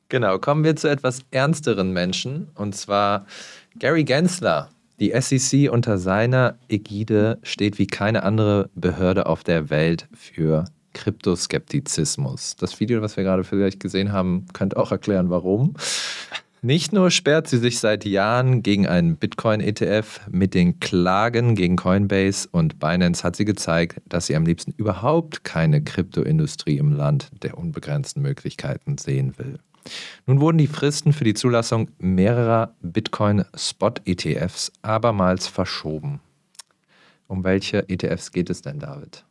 Genau, 0.10 0.40
kommen 0.40 0.64
wir 0.64 0.76
zu 0.76 0.90
etwas 0.90 1.20
ernsteren 1.30 1.94
Menschen, 1.94 2.48
und 2.56 2.74
zwar 2.74 3.28
Gary 3.78 4.04
Gensler. 4.04 4.70
Die 5.00 5.14
SEC 5.20 5.72
unter 5.72 6.00
seiner 6.00 6.58
Ägide 6.70 7.38
steht 7.44 7.78
wie 7.78 7.86
keine 7.86 8.24
andere 8.24 8.72
Behörde 8.74 9.28
auf 9.28 9.44
der 9.44 9.70
Welt 9.70 10.08
für 10.14 10.66
Kryptoskeptizismus. 10.94 12.56
Das 12.56 12.80
Video, 12.80 13.02
was 13.04 13.16
wir 13.16 13.24
gerade 13.24 13.44
vielleicht 13.44 13.80
gesehen 13.80 14.12
haben, 14.12 14.46
könnte 14.54 14.78
auch 14.78 14.92
erklären, 14.92 15.30
warum. 15.30 15.76
Nicht 16.66 16.94
nur 16.94 17.12
sperrt 17.12 17.50
sie 17.50 17.58
sich 17.58 17.80
seit 17.80 18.06
Jahren 18.06 18.64
gegen 18.64 18.88
einen 18.88 19.18
Bitcoin-ETF, 19.18 20.22
mit 20.32 20.54
den 20.54 20.80
Klagen 20.80 21.56
gegen 21.56 21.76
Coinbase 21.76 22.48
und 22.50 22.80
Binance 22.80 23.22
hat 23.26 23.36
sie 23.36 23.44
gezeigt, 23.44 24.00
dass 24.08 24.28
sie 24.28 24.36
am 24.38 24.46
liebsten 24.46 24.72
überhaupt 24.72 25.44
keine 25.44 25.84
Kryptoindustrie 25.84 26.78
im 26.78 26.94
Land 26.94 27.32
der 27.44 27.58
unbegrenzten 27.58 28.22
Möglichkeiten 28.22 28.98
sehen 28.98 29.38
will. 29.38 29.60
Nun 30.26 30.40
wurden 30.40 30.58
die 30.58 30.68
Fristen 30.68 31.12
für 31.12 31.26
die 31.26 31.34
Zulassung 31.34 31.90
mehrerer 31.98 32.74
Bitcoin-Spot-ETFs 32.82 34.72
abermals 34.84 35.48
verschoben. 35.48 36.22
Um 37.28 37.44
welche 37.44 37.90
ETFs 37.90 38.32
geht 38.32 38.50
es 38.50 38.62
denn, 38.62 38.80
David? 38.80 39.26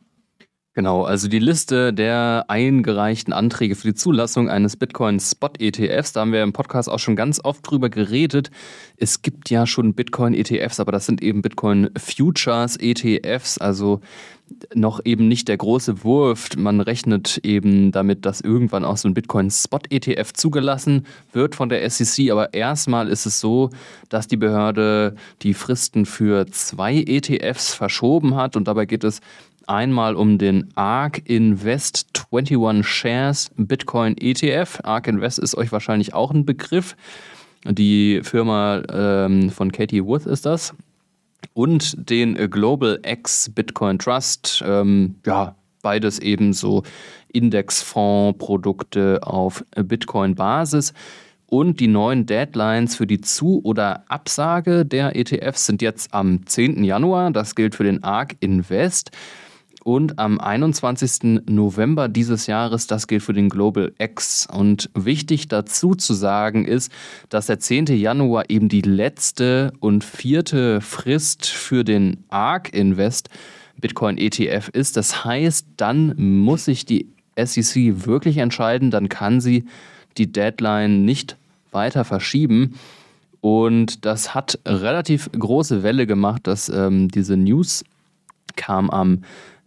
Genau, 0.75 1.03
also 1.03 1.27
die 1.27 1.37
Liste 1.37 1.93
der 1.93 2.45
eingereichten 2.47 3.31
Anträge 3.31 3.75
für 3.75 3.89
die 3.89 3.93
Zulassung 3.93 4.49
eines 4.49 4.75
Bitcoin 4.75 5.19
Spot 5.19 5.51
ETFs, 5.59 6.13
da 6.13 6.21
haben 6.21 6.31
wir 6.31 6.41
im 6.41 6.51
Podcast 6.51 6.89
auch 6.89 6.97
schon 6.97 7.15
ganz 7.15 7.39
oft 7.43 7.69
drüber 7.69 7.91
geredet. 7.91 8.49
Es 8.97 9.21
gibt 9.21 9.51
ja 9.51 9.67
schon 9.67 9.93
Bitcoin 9.93 10.33
ETFs, 10.33 10.79
aber 10.79 10.91
das 10.91 11.05
sind 11.05 11.21
eben 11.21 11.43
Bitcoin 11.43 11.91
Futures 11.95 12.75
ETFs, 12.77 13.59
also 13.59 14.01
noch 14.73 14.99
eben 15.05 15.27
nicht 15.27 15.47
der 15.47 15.57
große 15.57 16.03
Wurf. 16.03 16.49
Man 16.57 16.79
rechnet 16.79 17.39
eben 17.43 17.91
damit, 17.91 18.25
dass 18.25 18.41
irgendwann 18.41 18.83
auch 18.83 18.97
so 18.97 19.07
ein 19.07 19.13
Bitcoin 19.13 19.51
Spot 19.51 19.79
ETF 19.89 20.33
zugelassen 20.33 21.05
wird 21.33 21.53
von 21.53 21.69
der 21.69 21.87
SEC, 21.87 22.31
aber 22.31 22.53
erstmal 22.53 23.09
ist 23.09 23.27
es 23.27 23.39
so, 23.39 23.69
dass 24.09 24.27
die 24.27 24.37
Behörde 24.37 25.15
die 25.43 25.53
Fristen 25.53 26.07
für 26.07 26.47
zwei 26.47 26.95
ETFs 26.95 27.75
verschoben 27.75 28.35
hat 28.35 28.55
und 28.55 28.67
dabei 28.67 28.85
geht 28.85 29.03
es 29.03 29.21
Einmal 29.67 30.15
um 30.15 30.37
den 30.37 30.69
ARK 30.75 31.21
Invest 31.29 32.25
21 32.31 32.85
Shares 32.85 33.51
Bitcoin 33.55 34.15
ETF. 34.17 34.79
ARK 34.83 35.07
Invest 35.07 35.39
ist 35.39 35.55
euch 35.55 35.71
wahrscheinlich 35.71 36.13
auch 36.13 36.31
ein 36.31 36.45
Begriff. 36.45 36.95
Die 37.65 38.21
Firma 38.23 38.81
ähm, 38.91 39.49
von 39.49 39.71
Katie 39.71 40.03
Wood 40.03 40.25
ist 40.25 40.45
das. 40.45 40.73
Und 41.53 42.09
den 42.09 42.35
Global 42.49 42.99
X 43.05 43.51
Bitcoin 43.53 43.99
Trust. 43.99 44.63
Ähm, 44.65 45.15
ja, 45.25 45.55
beides 45.81 46.19
eben 46.19 46.53
so 46.53 46.83
Indexfondsprodukte 47.31 49.19
auf 49.23 49.63
Bitcoin-Basis. 49.75 50.93
Und 51.45 51.79
die 51.79 51.87
neuen 51.87 52.25
Deadlines 52.25 52.95
für 52.95 53.05
die 53.05 53.21
Zu- 53.21 53.61
oder 53.63 54.03
Absage 54.07 54.85
der 54.85 55.15
ETFs 55.15 55.67
sind 55.67 55.83
jetzt 55.83 56.11
am 56.13 56.45
10. 56.47 56.83
Januar. 56.83 57.29
Das 57.29 57.53
gilt 57.53 57.75
für 57.75 57.83
den 57.83 58.03
ARK 58.03 58.35
Invest. 58.39 59.11
Und 59.83 60.17
am 60.17 60.39
21. 60.39 61.41
November 61.45 62.07
dieses 62.07 62.47
Jahres, 62.47 62.87
das 62.87 63.07
gilt 63.07 63.21
für 63.21 63.33
den 63.33 63.49
Global 63.49 63.91
X. 63.97 64.47
Und 64.49 64.89
wichtig 64.93 65.49
dazu 65.49 65.93
zu 65.93 66.13
sagen 66.13 66.63
ist, 66.63 66.91
dass 67.27 67.47
der 67.47 67.59
10. 67.59 67.87
Januar 67.87 68.49
eben 68.49 68.69
die 68.69 68.81
letzte 68.81 69.73
und 69.81 70.05
vierte 70.05 70.79
Frist 70.79 71.47
für 71.47 71.83
den 71.83 72.23
ARK 72.29 72.73
Invest 72.73 73.29
Bitcoin 73.77 74.17
ETF 74.17 74.69
ist. 74.69 74.95
Das 74.95 75.25
heißt, 75.25 75.67
dann 75.75 76.15
muss 76.17 76.65
sich 76.65 76.85
die 76.85 77.07
SEC 77.37 78.05
wirklich 78.05 78.37
entscheiden, 78.37 78.89
dann 78.89 79.09
kann 79.09 79.41
sie 79.41 79.65
die 80.17 80.31
Deadline 80.31 81.03
nicht 81.03 81.35
weiter 81.71 82.05
verschieben. 82.05 82.75
Und 83.41 84.05
das 84.05 84.33
hat 84.33 84.59
relativ 84.65 85.29
große 85.33 85.83
Welle 85.83 86.07
gemacht, 86.07 86.47
dass 86.47 86.69
ähm, 86.69 87.09
diese 87.09 87.35
News 87.35 87.83
kam 88.55 88.89
am 88.89 89.23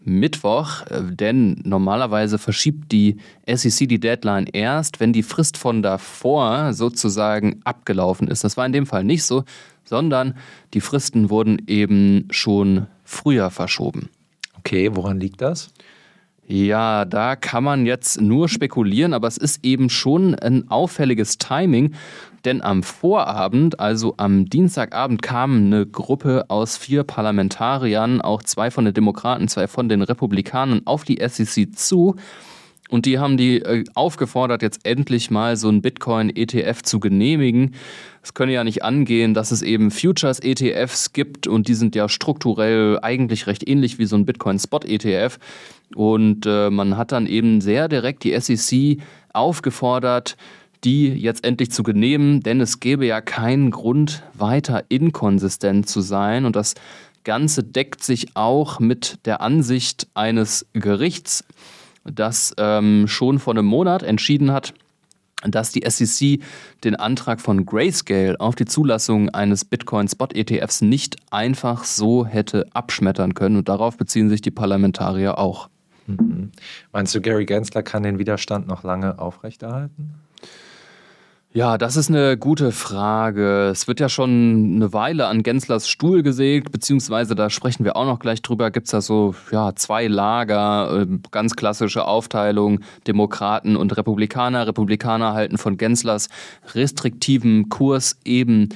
Mittwoch, 0.06 0.86
äh, 0.86 1.02
denn 1.02 1.60
normalerweise 1.64 2.38
verschiebt 2.38 2.92
die 2.92 3.18
SEC 3.46 3.88
die 3.88 4.00
Deadline 4.00 4.46
erst, 4.46 5.00
wenn 5.00 5.12
die 5.12 5.22
Frist 5.22 5.58
von 5.58 5.82
davor 5.82 6.72
sozusagen 6.72 7.60
abgelaufen 7.64 8.28
ist. 8.28 8.44
Das 8.44 8.56
war 8.56 8.64
in 8.64 8.72
dem 8.72 8.86
Fall 8.86 9.04
nicht 9.04 9.24
so, 9.24 9.44
sondern 9.84 10.34
die 10.74 10.80
Fristen 10.80 11.28
wurden 11.28 11.62
eben 11.66 12.28
schon 12.30 12.86
früher 13.04 13.50
verschoben. 13.50 14.08
Okay, 14.58 14.90
woran 14.94 15.20
liegt 15.20 15.40
das? 15.40 15.72
Ja, 16.48 17.04
da 17.04 17.34
kann 17.34 17.64
man 17.64 17.86
jetzt 17.86 18.20
nur 18.20 18.48
spekulieren, 18.48 19.14
aber 19.14 19.26
es 19.26 19.36
ist 19.36 19.64
eben 19.64 19.90
schon 19.90 20.36
ein 20.36 20.70
auffälliges 20.70 21.38
Timing, 21.38 21.94
denn 22.44 22.62
am 22.62 22.84
Vorabend, 22.84 23.80
also 23.80 24.14
am 24.16 24.48
Dienstagabend, 24.48 25.22
kam 25.22 25.66
eine 25.66 25.86
Gruppe 25.86 26.44
aus 26.46 26.76
vier 26.76 27.02
Parlamentariern, 27.02 28.20
auch 28.20 28.44
zwei 28.44 28.70
von 28.70 28.84
den 28.84 28.94
Demokraten, 28.94 29.48
zwei 29.48 29.66
von 29.66 29.88
den 29.88 30.02
Republikanern, 30.02 30.82
auf 30.84 31.02
die 31.02 31.18
SEC 31.20 31.76
zu. 31.76 32.14
Und 32.88 33.06
die 33.06 33.18
haben 33.18 33.36
die 33.36 33.62
äh, 33.62 33.84
aufgefordert, 33.94 34.62
jetzt 34.62 34.86
endlich 34.86 35.30
mal 35.30 35.56
so 35.56 35.68
ein 35.68 35.82
Bitcoin-ETF 35.82 36.82
zu 36.82 37.00
genehmigen. 37.00 37.74
Es 38.22 38.34
könne 38.34 38.52
ja 38.52 38.64
nicht 38.64 38.84
angehen, 38.84 39.34
dass 39.34 39.50
es 39.50 39.62
eben 39.62 39.90
Futures-ETFs 39.90 41.12
gibt 41.12 41.46
und 41.46 41.68
die 41.68 41.74
sind 41.74 41.94
ja 41.94 42.08
strukturell 42.08 42.98
eigentlich 43.02 43.46
recht 43.46 43.68
ähnlich 43.68 43.98
wie 43.98 44.06
so 44.06 44.16
ein 44.16 44.26
Bitcoin-Spot-ETF. 44.26 45.38
Und 45.94 46.46
äh, 46.46 46.70
man 46.70 46.96
hat 46.96 47.12
dann 47.12 47.26
eben 47.26 47.60
sehr 47.60 47.88
direkt 47.88 48.24
die 48.24 48.38
SEC 48.38 49.02
aufgefordert, 49.32 50.36
die 50.84 51.08
jetzt 51.08 51.44
endlich 51.44 51.72
zu 51.72 51.82
genehmen, 51.82 52.42
denn 52.42 52.60
es 52.60 52.80
gäbe 52.80 53.06
ja 53.06 53.20
keinen 53.20 53.70
Grund, 53.70 54.22
weiter 54.34 54.84
inkonsistent 54.88 55.88
zu 55.88 56.00
sein. 56.00 56.44
Und 56.44 56.54
das 56.54 56.74
Ganze 57.24 57.64
deckt 57.64 58.04
sich 58.04 58.36
auch 58.36 58.78
mit 58.78 59.18
der 59.24 59.40
Ansicht 59.40 60.06
eines 60.14 60.66
Gerichts, 60.74 61.44
das 62.12 62.54
ähm, 62.58 63.06
schon 63.08 63.38
vor 63.38 63.54
einem 63.54 63.66
Monat 63.66 64.02
entschieden 64.02 64.52
hat, 64.52 64.74
dass 65.42 65.70
die 65.70 65.84
SEC 65.86 66.40
den 66.84 66.96
Antrag 66.96 67.40
von 67.40 67.66
Grayscale 67.66 68.40
auf 68.40 68.54
die 68.54 68.64
Zulassung 68.64 69.28
eines 69.30 69.64
Bitcoin-Spot-ETFs 69.64 70.82
nicht 70.82 71.16
einfach 71.30 71.84
so 71.84 72.26
hätte 72.26 72.66
abschmettern 72.72 73.34
können. 73.34 73.56
Und 73.56 73.68
darauf 73.68 73.96
beziehen 73.96 74.28
sich 74.28 74.40
die 74.40 74.50
Parlamentarier 74.50 75.38
auch. 75.38 75.68
Mhm. 76.06 76.52
Meinst 76.92 77.14
du, 77.14 77.20
Gary 77.20 77.44
Gensler 77.44 77.82
kann 77.82 78.02
den 78.02 78.18
Widerstand 78.18 78.66
noch 78.66 78.82
lange 78.82 79.18
aufrechterhalten? 79.18 80.14
Ja, 81.56 81.78
das 81.78 81.96
ist 81.96 82.10
eine 82.10 82.36
gute 82.36 82.70
Frage. 82.70 83.68
Es 83.70 83.88
wird 83.88 83.98
ja 83.98 84.10
schon 84.10 84.74
eine 84.74 84.92
Weile 84.92 85.26
an 85.26 85.42
Genslers 85.42 85.88
Stuhl 85.88 86.22
gesägt, 86.22 86.70
beziehungsweise 86.70 87.34
da 87.34 87.48
sprechen 87.48 87.82
wir 87.86 87.96
auch 87.96 88.04
noch 88.04 88.18
gleich 88.18 88.42
drüber. 88.42 88.70
Gibt 88.70 88.88
es 88.88 88.90
da 88.90 89.00
so 89.00 89.34
ja, 89.50 89.74
zwei 89.74 90.06
Lager, 90.06 91.00
äh, 91.00 91.06
ganz 91.30 91.56
klassische 91.56 92.04
Aufteilung, 92.04 92.80
Demokraten 93.06 93.74
und 93.78 93.96
Republikaner. 93.96 94.66
Republikaner 94.66 95.32
halten 95.32 95.56
von 95.56 95.78
Genslers 95.78 96.28
restriktivem 96.74 97.70
Kurs 97.70 98.18
eben 98.26 98.68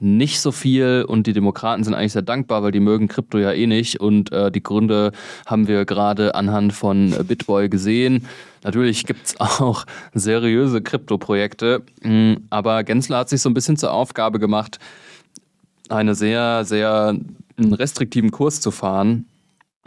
nicht 0.00 0.40
so 0.40 0.52
viel 0.52 1.04
und 1.06 1.26
die 1.26 1.32
Demokraten 1.32 1.84
sind 1.84 1.94
eigentlich 1.94 2.12
sehr 2.12 2.22
dankbar, 2.22 2.62
weil 2.62 2.72
die 2.72 2.80
mögen 2.80 3.08
Krypto 3.08 3.38
ja 3.38 3.52
eh 3.52 3.66
nicht 3.66 4.00
und 4.00 4.32
äh, 4.32 4.50
die 4.50 4.62
Gründe 4.62 5.12
haben 5.46 5.68
wir 5.68 5.84
gerade 5.84 6.34
anhand 6.34 6.72
von 6.72 7.14
Bitboy 7.26 7.68
gesehen. 7.68 8.26
Natürlich 8.64 9.06
gibt 9.06 9.26
es 9.26 9.40
auch 9.40 9.84
seriöse 10.14 10.82
Krypto-Projekte, 10.82 11.82
mm, 12.02 12.34
aber 12.50 12.84
Gensler 12.84 13.18
hat 13.18 13.28
sich 13.28 13.40
so 13.40 13.50
ein 13.50 13.54
bisschen 13.54 13.76
zur 13.76 13.92
Aufgabe 13.92 14.38
gemacht, 14.38 14.78
einen 15.88 16.14
sehr, 16.14 16.64
sehr 16.64 17.16
restriktiven 17.58 18.30
Kurs 18.30 18.60
zu 18.60 18.70
fahren. 18.70 19.26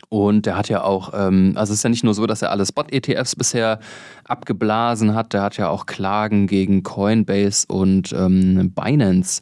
Und 0.10 0.46
der 0.46 0.58
hat 0.58 0.68
ja 0.68 0.84
auch, 0.84 1.14
ähm, 1.14 1.54
also 1.56 1.72
es 1.72 1.80
ist 1.80 1.84
ja 1.84 1.90
nicht 1.90 2.04
nur 2.04 2.14
so, 2.14 2.26
dass 2.26 2.42
er 2.42 2.52
alle 2.52 2.66
Spot-ETFs 2.66 3.36
bisher 3.36 3.80
abgeblasen 4.26 5.14
hat, 5.14 5.34
der 5.34 5.44
hat 5.44 5.58
ja 5.58 5.70
auch 5.70 5.86
Klagen 5.86 6.48
gegen 6.48 6.84
Coinbase 6.84 7.66
und 7.68 8.12
ähm, 8.12 8.74
Binance 8.74 9.42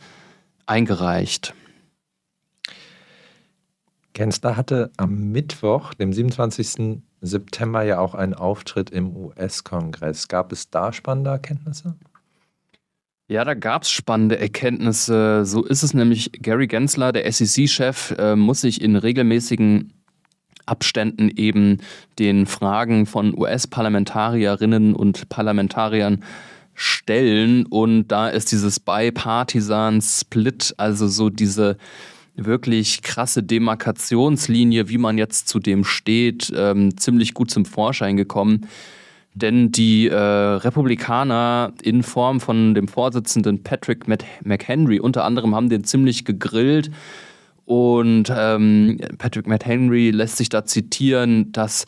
eingereicht. 0.70 1.54
Gensler 4.14 4.58
hatte 4.58 4.92
am 4.98 5.32
Mittwoch, 5.32 5.94
dem 5.94 6.14
27. 6.14 7.02
September, 7.22 7.84
ja 7.84 8.00
auch 8.00 8.16
einen 8.16 8.34
Auftritt 8.34 8.90
im 8.90 9.16
US-Kongress. 9.16 10.28
Gab 10.28 10.52
es 10.52 10.70
da 10.70 10.94
spannende 10.94 11.32
Erkenntnisse? 11.32 11.96
Ja, 13.28 13.46
da 13.46 13.54
gab 13.54 13.84
es 13.84 13.92
spannende 13.92 14.40
Erkenntnisse. 14.40 15.46
So 15.46 15.64
ist 15.64 15.84
es 15.84 15.94
nämlich. 15.94 16.32
Gary 16.42 16.68
Gensler, 16.68 17.12
der 17.12 17.32
SEC-Chef, 17.32 18.16
äh, 18.18 18.36
muss 18.36 18.62
sich 18.62 18.82
in 18.82 18.96
regelmäßigen 18.96 19.94
Abständen 20.66 21.30
eben 21.30 21.78
den 22.18 22.46
Fragen 22.46 23.06
von 23.06 23.38
US-Parlamentarierinnen 23.38 24.96
und 24.96 25.30
Parlamentariern 25.30 26.24
stellen. 26.80 27.66
Und 27.66 28.08
da 28.08 28.30
ist 28.30 28.52
dieses 28.52 28.80
Bipartisan-Split, 28.80 30.76
also 30.78 31.08
so 31.08 31.30
diese 31.30 31.78
wirklich 32.36 33.02
krasse 33.02 33.44
Demarkationslinie, 33.44 34.88
wie 34.88 34.98
man 34.98 35.18
jetzt 35.18 35.50
zu 35.50 35.60
dem 35.60 35.84
steht, 35.84 36.54
ähm, 36.56 36.96
ziemlich 36.98 37.34
gut 37.34 37.52
zum 37.52 37.66
Vorschein 37.66 38.16
gekommen. 38.16 38.68
Denn 39.34 39.72
die 39.72 40.08
äh, 40.08 40.16
Republikaner 40.16 41.74
in 41.84 42.02
Form 42.02 42.40
von 42.40 42.74
dem 42.74 42.88
Vorsitzenden 42.88 43.62
Patrick 43.62 44.06
McHenry 44.08 45.00
unter 45.02 45.26
anderem 45.26 45.56
haben 45.56 45.70
den 45.70 45.84
ziemlich 45.84 46.24
gegrillt. 46.24 46.92
Und 47.66 48.34
ähm, 48.36 49.00
Patrick 49.18 49.48
McHenry 49.48 50.12
lässt 50.12 50.38
sich 50.38 50.50
da 50.50 50.66
zitieren, 50.66 51.52
dass 51.52 51.86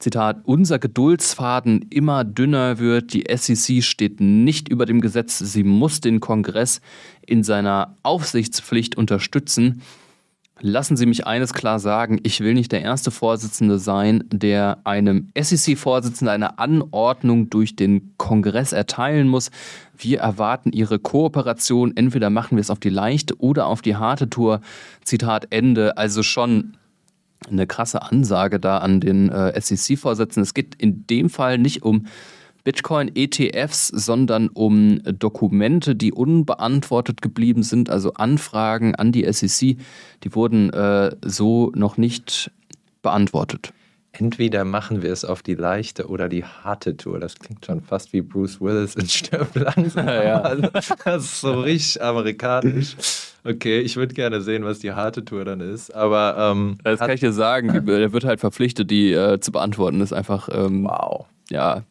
Zitat, 0.00 0.40
unser 0.44 0.78
Geduldsfaden 0.78 1.86
immer 1.90 2.24
dünner 2.24 2.78
wird. 2.78 3.12
Die 3.12 3.26
SEC 3.30 3.82
steht 3.84 4.18
nicht 4.18 4.70
über 4.70 4.86
dem 4.86 5.02
Gesetz. 5.02 5.38
Sie 5.38 5.62
muss 5.62 6.00
den 6.00 6.20
Kongress 6.20 6.80
in 7.26 7.42
seiner 7.44 7.98
Aufsichtspflicht 8.02 8.96
unterstützen. 8.96 9.82
Lassen 10.62 10.96
Sie 10.96 11.06
mich 11.06 11.26
eines 11.26 11.54
klar 11.54 11.78
sagen, 11.78 12.18
ich 12.22 12.40
will 12.40 12.54
nicht 12.54 12.72
der 12.72 12.82
erste 12.82 13.10
Vorsitzende 13.10 13.78
sein, 13.78 14.24
der 14.30 14.78
einem 14.84 15.28
SEC-Vorsitzenden 15.38 16.28
eine 16.28 16.58
Anordnung 16.58 17.48
durch 17.50 17.76
den 17.76 18.14
Kongress 18.16 18.72
erteilen 18.72 19.28
muss. 19.28 19.50
Wir 19.96 20.20
erwarten 20.20 20.72
Ihre 20.72 20.98
Kooperation. 20.98 21.94
Entweder 21.94 22.30
machen 22.30 22.56
wir 22.56 22.60
es 22.60 22.70
auf 22.70 22.80
die 22.80 22.90
leichte 22.90 23.38
oder 23.38 23.66
auf 23.66 23.82
die 23.82 23.96
harte 23.96 24.28
Tour. 24.28 24.60
Zitat 25.04 25.46
Ende. 25.50 25.96
Also 25.96 26.22
schon 26.22 26.74
eine 27.48 27.66
krasse 27.66 28.02
Ansage 28.02 28.60
da 28.60 28.78
an 28.78 29.00
den 29.00 29.30
äh, 29.30 29.58
SEC-Vorsitzenden. 29.60 30.42
Es 30.42 30.54
geht 30.54 30.74
in 30.76 31.06
dem 31.06 31.30
Fall 31.30 31.58
nicht 31.58 31.82
um 31.82 32.06
Bitcoin-ETFs, 32.64 33.88
sondern 33.88 34.48
um 34.48 35.00
Dokumente, 35.04 35.96
die 35.96 36.12
unbeantwortet 36.12 37.22
geblieben 37.22 37.62
sind, 37.62 37.88
also 37.88 38.14
Anfragen 38.14 38.94
an 38.94 39.12
die 39.12 39.30
SEC, 39.32 39.78
die 40.24 40.34
wurden 40.34 40.70
äh, 40.70 41.16
so 41.24 41.72
noch 41.74 41.96
nicht 41.96 42.50
beantwortet. 43.02 43.72
Entweder 44.12 44.64
machen 44.64 45.02
wir 45.02 45.12
es 45.12 45.24
auf 45.24 45.42
die 45.42 45.54
leichte 45.54 46.08
oder 46.08 46.28
die 46.28 46.44
harte 46.44 46.96
Tour. 46.96 47.20
Das 47.20 47.36
klingt 47.38 47.64
schon 47.64 47.80
fast 47.80 48.12
wie 48.12 48.20
Bruce 48.22 48.60
Willis 48.60 48.96
in 48.96 49.08
Stirb 49.08 49.54
langsam. 49.54 50.06
Ja. 50.08 50.40
Also, 50.44 50.68
das 51.04 51.24
ist 51.24 51.40
so 51.40 51.60
richtig 51.60 52.02
amerikanisch. 52.02 52.96
Okay, 53.44 53.78
ich 53.80 53.96
würde 53.96 54.12
gerne 54.14 54.40
sehen, 54.42 54.64
was 54.64 54.80
die 54.80 54.92
harte 54.92 55.24
Tour 55.24 55.44
dann 55.44 55.60
ist. 55.60 55.94
Aber 55.94 56.36
ähm, 56.38 56.76
Das 56.82 56.98
kann 56.98 57.10
ich 57.12 57.20
dir 57.20 57.32
sagen. 57.32 57.72
Die- 57.72 57.80
Der 57.84 58.12
wird 58.12 58.24
halt 58.24 58.40
verpflichtet, 58.40 58.90
die 58.90 59.12
äh, 59.12 59.38
zu 59.40 59.52
beantworten. 59.52 60.00
Das 60.00 60.10
ist 60.10 60.16
einfach, 60.16 60.48
ähm, 60.52 60.84
wow, 60.84 61.26
ja, 61.48 61.84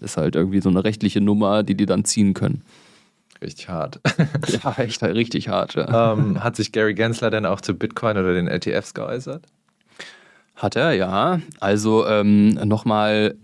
ist 0.00 0.16
halt 0.16 0.36
irgendwie 0.36 0.60
so 0.60 0.68
eine 0.68 0.84
rechtliche 0.84 1.20
Nummer, 1.20 1.62
die 1.64 1.74
die 1.76 1.86
dann 1.86 2.04
ziehen 2.04 2.32
können. 2.32 2.62
richtig 3.42 3.68
hart. 3.68 4.00
Ja, 4.62 4.74
echt 4.78 5.02
halt 5.02 5.16
richtig 5.16 5.48
hart. 5.48 5.74
Ja. 5.74 6.12
ähm, 6.12 6.42
hat 6.42 6.56
sich 6.56 6.70
Gary 6.72 6.94
Gensler 6.94 7.30
denn 7.30 7.44
auch 7.44 7.60
zu 7.60 7.74
Bitcoin 7.74 8.16
oder 8.16 8.32
den 8.34 8.46
ETFs 8.48 8.94
geäußert? 8.94 9.42
Hat 10.56 10.74
er, 10.74 10.92
ja. 10.92 11.40
Also 11.60 12.06
ähm, 12.06 12.54
nochmal 12.64 13.36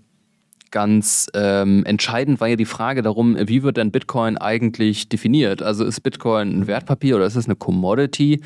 ganz 0.71 1.29
ähm, 1.35 1.85
entscheidend 1.85 2.41
war 2.41 2.49
ja 2.49 2.57
die 2.57 2.65
Frage 2.65 3.03
darum, 3.03 3.37
wie 3.39 3.63
wird 3.63 3.77
denn 3.77 3.93
Bitcoin 3.93 4.39
eigentlich 4.39 5.09
definiert? 5.09 5.63
Also 5.63 5.85
ist 5.85 6.01
Bitcoin 6.01 6.61
ein 6.61 6.67
Wertpapier 6.67 7.17
oder 7.17 7.27
ist 7.27 7.37
es 7.37 7.45
eine 7.45 7.55
Commodity? 7.57 8.41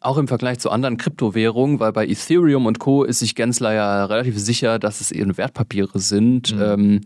Auch 0.00 0.18
im 0.18 0.28
Vergleich 0.28 0.58
zu 0.58 0.70
anderen 0.70 0.98
Kryptowährungen, 0.98 1.80
weil 1.80 1.92
bei 1.92 2.06
Ethereum 2.06 2.66
und 2.66 2.78
Co. 2.78 3.04
ist 3.04 3.20
sich 3.20 3.34
Gensler 3.34 3.72
ja 3.72 4.04
relativ 4.04 4.38
sicher, 4.38 4.78
dass 4.78 5.00
es 5.00 5.10
eben 5.10 5.38
Wertpapiere 5.38 5.98
sind. 5.98 6.54
Ähm, 6.60 7.00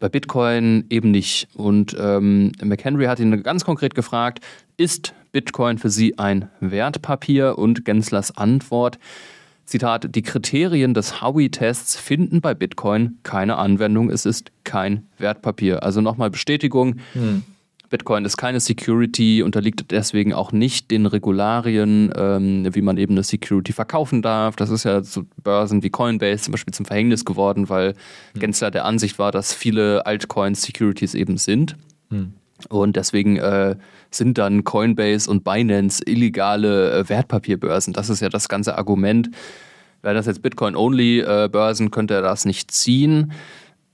bei 0.00 0.08
Bitcoin 0.08 0.86
eben 0.90 1.12
nicht. 1.12 1.46
Und 1.54 1.96
ähm, 2.00 2.50
McHenry 2.60 3.04
hat 3.04 3.20
ihn 3.20 3.42
ganz 3.44 3.64
konkret 3.64 3.94
gefragt, 3.94 4.40
ist 4.76 5.14
Bitcoin 5.30 5.78
für 5.78 5.90
Sie 5.90 6.18
ein 6.18 6.48
Wertpapier? 6.58 7.56
Und 7.56 7.84
Genslers 7.84 8.36
Antwort, 8.36 8.98
Zitat, 9.70 10.16
die 10.16 10.22
Kriterien 10.22 10.94
des 10.94 11.22
Howey-Tests 11.22 11.96
finden 11.96 12.40
bei 12.40 12.54
Bitcoin 12.54 13.18
keine 13.22 13.56
Anwendung. 13.56 14.10
Es 14.10 14.26
ist 14.26 14.50
kein 14.64 15.06
Wertpapier. 15.18 15.84
Also 15.84 16.00
nochmal 16.00 16.28
Bestätigung. 16.28 16.96
Bitcoin 17.88 18.24
ist 18.24 18.36
keine 18.36 18.58
Security, 18.58 19.42
unterliegt 19.44 19.92
deswegen 19.92 20.32
auch 20.32 20.50
nicht 20.50 20.90
den 20.90 21.06
Regularien, 21.06 22.12
ähm, 22.16 22.68
wie 22.72 22.82
man 22.82 22.96
eben 22.96 23.14
eine 23.14 23.22
Security 23.22 23.72
verkaufen 23.72 24.22
darf. 24.22 24.56
Das 24.56 24.70
ist 24.70 24.84
ja 24.84 25.04
so 25.04 25.22
Börsen 25.42 25.84
wie 25.84 25.90
Coinbase 25.90 26.42
zum 26.42 26.52
Beispiel 26.52 26.74
zum 26.74 26.86
Verhängnis 26.86 27.24
geworden, 27.24 27.68
weil 27.68 27.94
Gensler 28.34 28.72
der 28.72 28.84
Ansicht 28.84 29.20
war, 29.20 29.30
dass 29.30 29.54
viele 29.54 30.04
Altcoins 30.04 30.62
Securities 30.62 31.14
eben 31.14 31.36
sind. 31.36 31.76
Und 32.68 32.96
deswegen 32.96 33.36
äh, 33.36 33.76
sind 34.10 34.38
dann 34.38 34.64
Coinbase 34.64 35.30
und 35.30 35.44
Binance 35.44 36.02
illegale 36.06 36.92
äh, 36.92 37.08
Wertpapierbörsen. 37.08 37.92
Das 37.92 38.10
ist 38.10 38.20
ja 38.20 38.28
das 38.28 38.48
ganze 38.48 38.76
Argument. 38.76 39.30
Wären 40.02 40.16
das 40.16 40.26
jetzt 40.26 40.42
Bitcoin-Only-Börsen, 40.42 41.90
könnte 41.90 42.14
er 42.14 42.22
das 42.22 42.44
nicht 42.44 42.70
ziehen. 42.70 43.32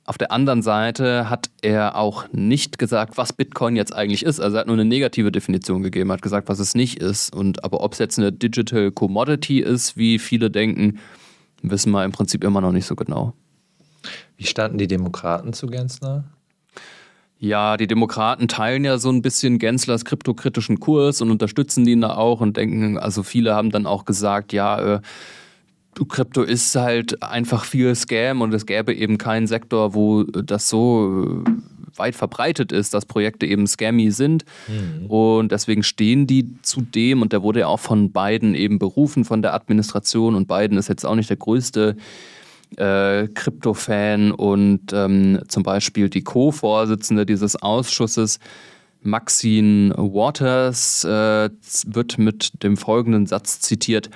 Auf 0.05 0.19
der 0.19 0.31
anderen 0.31 0.63
Seite 0.63 1.29
hat 1.29 1.51
er 1.63 1.97
auch 1.97 2.27
nicht 2.31 2.79
gesagt, 2.79 3.17
was 3.17 3.33
Bitcoin 3.33 3.75
jetzt 3.75 3.93
eigentlich 3.93 4.25
ist. 4.25 4.39
Also 4.39 4.57
er 4.57 4.61
hat 4.61 4.67
nur 4.69 4.77
eine 4.77 4.85
negative 4.85 5.33
Definition 5.33 5.83
gegeben, 5.83 6.13
hat 6.13 6.23
gesagt, 6.23 6.49
was 6.49 6.61
es 6.61 6.77
nicht 6.77 7.01
ist. 7.01 7.35
Und 7.35 7.65
aber 7.65 7.81
ob 7.81 7.95
es 7.95 7.99
jetzt 7.99 8.19
eine 8.19 8.31
Digital 8.31 8.93
Commodity 8.93 9.59
ist, 9.59 9.97
wie 9.97 10.21
viele 10.21 10.49
denken, 10.49 11.01
wissen 11.63 11.91
wir 11.91 12.05
im 12.05 12.13
Prinzip 12.13 12.45
immer 12.45 12.61
noch 12.61 12.71
nicht 12.71 12.87
so 12.87 12.95
genau. 12.95 13.35
Wie 14.37 14.47
standen 14.47 14.79
die 14.79 14.87
Demokraten 14.87 15.53
zu 15.53 15.67
Gensler? 15.67 16.25
Ja, 17.39 17.77
die 17.77 17.87
Demokraten 17.87 18.49
teilen 18.49 18.85
ja 18.85 18.97
so 18.99 19.11
ein 19.11 19.21
bisschen 19.21 19.59
Genslers 19.59 20.05
kryptokritischen 20.05 20.81
Kurs 20.81 21.21
und 21.21 21.31
unterstützen 21.31 21.87
ihn 21.87 22.01
da 22.01 22.15
auch 22.15 22.41
und 22.41 22.57
denken, 22.57 22.97
also 22.99 23.23
viele 23.23 23.55
haben 23.55 23.71
dann 23.71 23.87
auch 23.87 24.07
gesagt, 24.07 24.53
ja, 24.53 24.97
äh, 24.97 25.01
Krypto 26.09 26.43
ist 26.43 26.75
halt 26.77 27.23
einfach 27.23 27.65
viel 27.65 27.95
Scam 27.95 28.43
und 28.43 28.53
es 28.53 28.67
gäbe 28.67 28.95
eben 28.95 29.17
keinen 29.17 29.47
Sektor, 29.47 29.95
wo 29.95 30.25
das 30.25 30.69
so 30.69 31.43
äh, 31.47 31.51
weit 31.99 32.15
verbreitet 32.15 32.73
ist, 32.73 32.93
dass 32.93 33.07
Projekte 33.07 33.47
eben 33.47 33.67
scammy 33.67 34.11
sind. 34.11 34.45
Und 35.09 35.53
deswegen 35.53 35.83
stehen 35.83 36.27
die 36.27 36.61
zu 36.63 36.83
dem 36.83 37.23
und 37.23 37.33
der 37.33 37.43
wurde 37.43 37.61
ja 37.61 37.67
auch 37.69 37.81
von 37.81 38.13
Biden 38.13 38.55
eben 38.55 38.79
berufen 38.79 39.25
von 39.25 39.41
der 39.41 39.55
Administration 39.55 40.35
und 40.35 40.49
Biden 40.49 40.77
ist 40.77 40.89
jetzt 40.89 41.07
auch 41.07 41.15
nicht 41.15 41.31
der 41.31 41.39
größte 41.39 41.97
äh, 42.77 43.29
Krypto-Fan 43.29 44.33
und 44.33 44.93
ähm, 44.93 45.41
zum 45.49 45.63
Beispiel 45.63 46.09
die 46.09 46.23
Co-Vorsitzende 46.23 47.27
dieses 47.27 47.57
Ausschusses, 47.63 48.39
Maxine 49.03 49.95
Waters, 49.97 51.05
äh, 51.05 51.51
wird 51.87 52.19
mit 52.19 52.63
dem 52.63 52.77
folgenden 52.77 53.27
Satz 53.27 53.61
zitiert. 53.61 54.11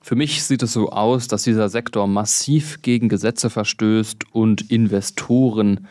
Für 0.00 0.16
mich 0.16 0.42
sieht 0.42 0.62
es 0.62 0.72
so 0.72 0.90
aus, 0.90 1.28
dass 1.28 1.44
dieser 1.44 1.68
Sektor 1.68 2.06
massiv 2.06 2.82
gegen 2.82 3.08
Gesetze 3.08 3.50
verstößt 3.50 4.24
und 4.32 4.70
Investoren 4.70 5.86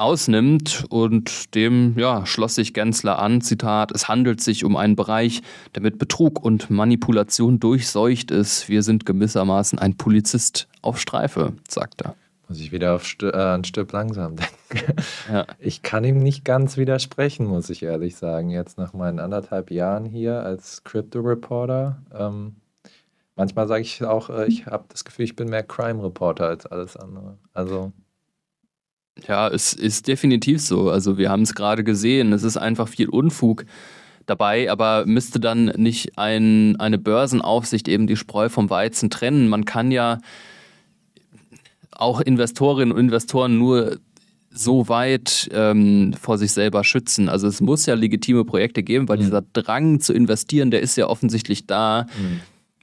ausnimmt 0.00 0.84
und 0.88 1.54
dem 1.54 1.94
ja, 1.98 2.24
schloss 2.26 2.54
sich 2.54 2.74
Gensler 2.74 3.18
an, 3.18 3.40
Zitat, 3.40 3.92
es 3.92 4.08
handelt 4.08 4.40
sich 4.40 4.64
um 4.64 4.76
einen 4.76 4.96
Bereich, 4.96 5.42
der 5.74 5.82
mit 5.82 5.98
Betrug 5.98 6.42
und 6.42 6.70
Manipulation 6.70 7.60
durchseucht 7.60 8.30
ist. 8.30 8.68
Wir 8.68 8.82
sind 8.82 9.06
gewissermaßen 9.06 9.78
ein 9.78 9.96
Polizist 9.96 10.68
auf 10.82 10.98
Streife, 11.00 11.52
sagt 11.68 12.02
er. 12.02 12.14
Muss 12.48 12.58
ich 12.58 12.72
wieder 12.72 12.96
auf 12.96 13.06
St 13.06 13.22
äh, 13.22 13.30
an 13.30 13.62
Stirb 13.62 13.92
langsam 13.92 14.34
denken. 14.70 15.02
Ja. 15.32 15.46
Ich 15.60 15.82
kann 15.82 16.02
ihm 16.02 16.18
nicht 16.18 16.44
ganz 16.44 16.76
widersprechen, 16.76 17.46
muss 17.46 17.70
ich 17.70 17.82
ehrlich 17.84 18.16
sagen. 18.16 18.50
Jetzt 18.50 18.76
nach 18.76 18.92
meinen 18.92 19.20
anderthalb 19.20 19.70
Jahren 19.70 20.04
hier 20.04 20.42
als 20.42 20.82
Crypto 20.82 21.20
Reporter. 21.20 22.02
Ähm, 22.12 22.56
manchmal 23.36 23.68
sage 23.68 23.82
ich 23.82 24.02
auch, 24.02 24.30
äh, 24.30 24.46
ich 24.46 24.66
habe 24.66 24.86
das 24.88 25.04
Gefühl, 25.04 25.26
ich 25.26 25.36
bin 25.36 25.48
mehr 25.48 25.62
Crime 25.62 26.02
Reporter 26.02 26.46
als 26.48 26.66
alles 26.66 26.96
andere. 26.96 27.38
Also 27.52 27.92
Ja, 29.26 29.48
es 29.48 29.72
ist 29.72 30.08
definitiv 30.08 30.60
so. 30.60 30.90
Also 30.90 31.18
wir 31.18 31.30
haben 31.30 31.42
es 31.42 31.54
gerade 31.54 31.84
gesehen. 31.84 32.32
Es 32.32 32.42
ist 32.42 32.56
einfach 32.56 32.88
viel 32.88 33.08
Unfug 33.08 33.64
dabei, 34.26 34.70
aber 34.70 35.04
müsste 35.06 35.40
dann 35.40 35.66
nicht 35.76 36.16
ein, 36.18 36.76
eine 36.78 36.98
Börsenaufsicht 36.98 37.88
eben 37.88 38.06
die 38.06 38.16
Spreu 38.16 38.48
vom 38.48 38.70
Weizen 38.70 39.10
trennen? 39.10 39.48
Man 39.48 39.64
kann 39.64 39.90
ja 39.90 40.18
auch 41.90 42.20
Investorinnen 42.20 42.92
und 42.92 42.98
Investoren 42.98 43.58
nur 43.58 43.98
so 44.52 44.88
weit 44.88 45.48
ähm, 45.52 46.12
vor 46.20 46.38
sich 46.38 46.52
selber 46.52 46.82
schützen. 46.82 47.28
Also 47.28 47.46
es 47.46 47.60
muss 47.60 47.86
ja 47.86 47.94
legitime 47.94 48.44
Projekte 48.44 48.82
geben, 48.82 49.08
weil 49.08 49.18
dieser 49.18 49.42
Drang 49.42 50.00
zu 50.00 50.12
investieren, 50.12 50.70
der 50.70 50.80
ist 50.80 50.96
ja 50.96 51.06
offensichtlich 51.06 51.66
da. 51.66 52.06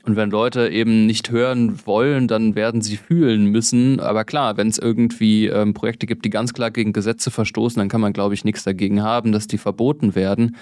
Und 0.08 0.16
wenn 0.16 0.32
Leute 0.32 0.70
eben 0.70 1.06
nicht 1.06 1.32
hören 1.32 1.86
wollen, 1.86 2.30
dann 2.30 2.56
werden 2.56 2.80
sie 2.80 2.96
fühlen 2.96 3.48
müssen. 3.48 4.00
Aber 4.00 4.24
klar, 4.24 4.56
wenn 4.56 4.70
es 4.70 4.80
irgendwie 4.80 5.48
ähm, 5.48 5.74
Projekte 5.74 6.06
gibt, 6.06 6.24
die 6.24 6.30
ganz 6.30 6.54
klar 6.54 6.72
gegen 6.72 6.94
Gesetze 6.94 7.30
verstoßen, 7.30 7.78
dann 7.78 7.90
kann 7.90 8.00
man, 8.00 8.14
glaube 8.14 8.34
ich, 8.34 8.46
nichts 8.46 8.64
dagegen 8.64 9.04
haben, 9.04 9.34
dass 9.34 9.48
die 9.48 9.58
verboten 9.58 10.16
werden. 10.16 10.56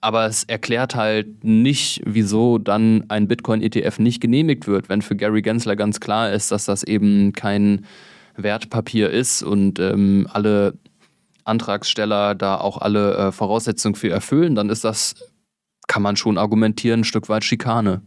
Aber 0.00 0.24
es 0.24 0.44
erklärt 0.44 0.94
halt 0.94 1.44
nicht, 1.44 2.00
wieso 2.06 2.56
dann 2.56 3.04
ein 3.08 3.28
Bitcoin-ETF 3.28 3.98
nicht 3.98 4.22
genehmigt 4.22 4.66
wird, 4.66 4.88
wenn 4.88 5.02
für 5.02 5.16
Gary 5.16 5.42
Gensler 5.42 5.76
ganz 5.76 6.00
klar 6.00 6.32
ist, 6.32 6.50
dass 6.50 6.64
das 6.64 6.82
eben 6.82 7.32
kein 7.32 7.84
Wertpapier 8.36 9.10
ist 9.10 9.42
und 9.42 9.78
ähm, 9.80 10.26
alle 10.32 10.78
Antragsteller 11.44 12.34
da 12.34 12.56
auch 12.56 12.78
alle 12.78 13.16
äh, 13.16 13.32
Voraussetzungen 13.32 13.96
für 13.96 14.08
erfüllen, 14.08 14.54
dann 14.54 14.70
ist 14.70 14.82
das, 14.82 15.30
kann 15.88 16.00
man 16.00 16.16
schon 16.16 16.38
argumentieren, 16.38 17.00
ein 17.00 17.04
Stück 17.04 17.28
weit 17.28 17.44
Schikane. 17.44 18.00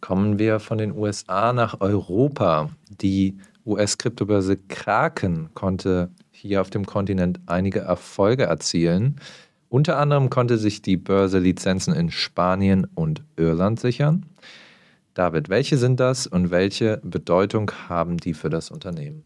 Kommen 0.00 0.38
wir 0.38 0.60
von 0.60 0.78
den 0.78 0.96
USA 0.96 1.52
nach 1.52 1.80
Europa. 1.80 2.70
Die 3.00 3.38
US-Kryptobörse 3.64 4.56
Kraken 4.56 5.50
konnte 5.54 6.10
hier 6.30 6.60
auf 6.60 6.70
dem 6.70 6.86
Kontinent 6.86 7.38
einige 7.46 7.80
Erfolge 7.80 8.44
erzielen. 8.44 9.20
Unter 9.68 9.98
anderem 9.98 10.30
konnte 10.30 10.58
sich 10.58 10.82
die 10.82 10.96
Börse 10.96 11.38
Lizenzen 11.38 11.94
in 11.94 12.10
Spanien 12.10 12.88
und 12.94 13.22
Irland 13.36 13.78
sichern. 13.78 14.26
David, 15.14 15.48
welche 15.48 15.76
sind 15.76 16.00
das 16.00 16.26
und 16.26 16.50
welche 16.50 17.00
Bedeutung 17.04 17.70
haben 17.88 18.16
die 18.16 18.34
für 18.34 18.50
das 18.50 18.70
Unternehmen? 18.70 19.22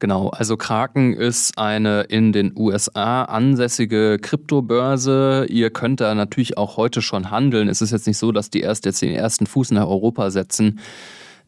Genau, 0.00 0.28
also 0.30 0.56
Kraken 0.56 1.12
ist 1.12 1.58
eine 1.58 2.00
in 2.08 2.32
den 2.32 2.54
USA 2.56 3.24
ansässige 3.24 4.18
Kryptobörse. 4.18 5.44
Ihr 5.50 5.68
könnt 5.68 6.00
da 6.00 6.14
natürlich 6.14 6.56
auch 6.56 6.78
heute 6.78 7.02
schon 7.02 7.30
handeln. 7.30 7.68
Es 7.68 7.82
ist 7.82 7.90
jetzt 7.90 8.06
nicht 8.06 8.16
so, 8.16 8.32
dass 8.32 8.48
die 8.48 8.60
erst 8.60 8.86
jetzt 8.86 9.02
den 9.02 9.14
ersten 9.14 9.46
Fuß 9.46 9.72
nach 9.72 9.86
Europa 9.86 10.30
setzen. 10.30 10.80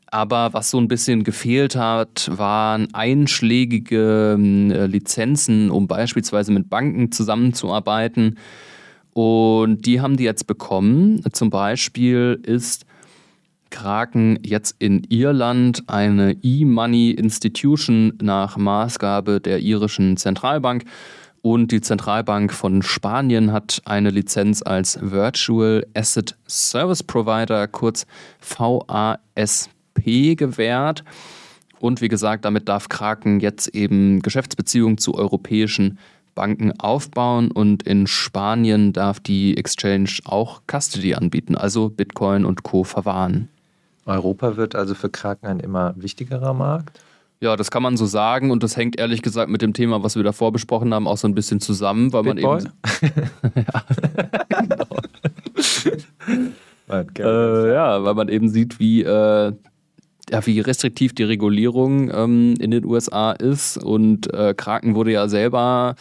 Aber 0.06 0.52
was 0.52 0.70
so 0.70 0.76
ein 0.76 0.86
bisschen 0.86 1.24
gefehlt 1.24 1.76
hat, 1.76 2.30
waren 2.30 2.92
einschlägige 2.92 4.36
äh, 4.38 4.84
Lizenzen, 4.84 5.70
um 5.70 5.86
beispielsweise 5.86 6.52
mit 6.52 6.68
Banken 6.68 7.10
zusammenzuarbeiten. 7.10 8.36
Und 9.14 9.86
die 9.86 10.02
haben 10.02 10.18
die 10.18 10.24
jetzt 10.24 10.46
bekommen. 10.46 11.24
Zum 11.32 11.48
Beispiel 11.48 12.38
ist 12.44 12.84
Kraken 13.72 14.38
jetzt 14.44 14.76
in 14.78 15.02
Irland 15.08 15.82
eine 15.88 16.36
E-Money 16.42 17.10
Institution 17.10 18.12
nach 18.22 18.56
Maßgabe 18.56 19.40
der 19.40 19.58
irischen 19.58 20.16
Zentralbank. 20.16 20.84
Und 21.40 21.72
die 21.72 21.80
Zentralbank 21.80 22.52
von 22.52 22.82
Spanien 22.82 23.50
hat 23.50 23.82
eine 23.84 24.10
Lizenz 24.10 24.62
als 24.62 24.98
Virtual 25.02 25.84
Asset 25.94 26.36
Service 26.46 27.02
Provider, 27.02 27.66
kurz 27.66 28.06
VASP, 28.38 29.68
gewährt. 30.36 31.02
Und 31.80 32.00
wie 32.00 32.08
gesagt, 32.08 32.44
damit 32.44 32.68
darf 32.68 32.88
Kraken 32.88 33.40
jetzt 33.40 33.74
eben 33.74 34.22
Geschäftsbeziehungen 34.22 34.98
zu 34.98 35.16
europäischen 35.16 35.98
Banken 36.34 36.78
aufbauen 36.78 37.50
und 37.50 37.82
in 37.82 38.06
Spanien 38.06 38.92
darf 38.92 39.18
die 39.18 39.56
Exchange 39.56 40.18
auch 40.24 40.62
Custody 40.70 41.14
anbieten, 41.14 41.56
also 41.56 41.90
Bitcoin 41.90 42.44
und 42.44 42.62
Co. 42.62 42.84
verwahren. 42.84 43.48
Europa 44.06 44.56
wird 44.56 44.74
also 44.74 44.94
für 44.94 45.10
Kraken 45.10 45.46
ein 45.46 45.60
immer 45.60 45.94
wichtigerer 45.96 46.54
Markt. 46.54 47.00
Ja, 47.40 47.56
das 47.56 47.70
kann 47.72 47.82
man 47.82 47.96
so 47.96 48.06
sagen 48.06 48.52
und 48.52 48.62
das 48.62 48.76
hängt 48.76 49.00
ehrlich 49.00 49.20
gesagt 49.20 49.50
mit 49.50 49.62
dem 49.62 49.72
Thema, 49.72 50.04
was 50.04 50.14
wir 50.14 50.22
davor 50.22 50.52
besprochen 50.52 50.94
haben, 50.94 51.08
auch 51.08 51.16
so 51.16 51.26
ein 51.26 51.34
bisschen 51.34 51.60
zusammen, 51.60 52.12
weil 52.12 52.22
Bitboy? 52.22 52.62
man 52.62 52.72
eben 56.88 57.16
äh, 57.18 57.72
ja, 57.72 58.04
weil 58.04 58.14
man 58.14 58.28
eben 58.28 58.48
sieht, 58.48 58.78
wie 58.78 59.02
äh, 59.02 59.52
ja, 60.30 60.46
wie 60.46 60.60
restriktiv 60.60 61.14
die 61.14 61.24
Regulierung 61.24 62.10
ähm, 62.14 62.54
in 62.60 62.70
den 62.70 62.84
USA 62.84 63.32
ist 63.32 63.76
und 63.76 64.32
äh, 64.32 64.54
Kraken 64.56 64.94
wurde 64.94 65.10
ja 65.10 65.28
selber 65.28 65.96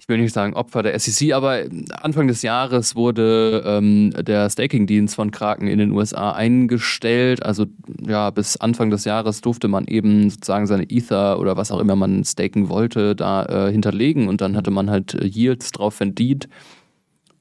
ich 0.00 0.08
will 0.08 0.18
nicht 0.18 0.32
sagen 0.32 0.54
Opfer 0.54 0.82
der 0.82 0.98
SEC, 0.98 1.32
aber 1.32 1.64
Anfang 2.02 2.28
des 2.28 2.42
Jahres 2.42 2.96
wurde 2.96 3.62
ähm, 3.66 4.12
der 4.18 4.48
Staking-Dienst 4.50 5.14
von 5.14 5.30
Kraken 5.30 5.66
in 5.66 5.78
den 5.78 5.92
USA 5.92 6.32
eingestellt. 6.32 7.44
Also 7.44 7.66
ja, 8.06 8.30
bis 8.30 8.56
Anfang 8.56 8.90
des 8.90 9.04
Jahres 9.04 9.40
durfte 9.40 9.68
man 9.68 9.86
eben 9.86 10.30
sozusagen 10.30 10.66
seine 10.66 10.90
Ether 10.90 11.38
oder 11.38 11.56
was 11.56 11.70
auch 11.70 11.80
immer 11.80 11.96
man 11.96 12.24
staken 12.24 12.68
wollte, 12.68 13.14
da 13.14 13.44
äh, 13.68 13.72
hinterlegen 13.72 14.28
und 14.28 14.40
dann 14.40 14.56
hatte 14.56 14.70
man 14.70 14.90
halt 14.90 15.14
Yields 15.22 15.70
drauf 15.70 15.94
verdient. 15.94 16.48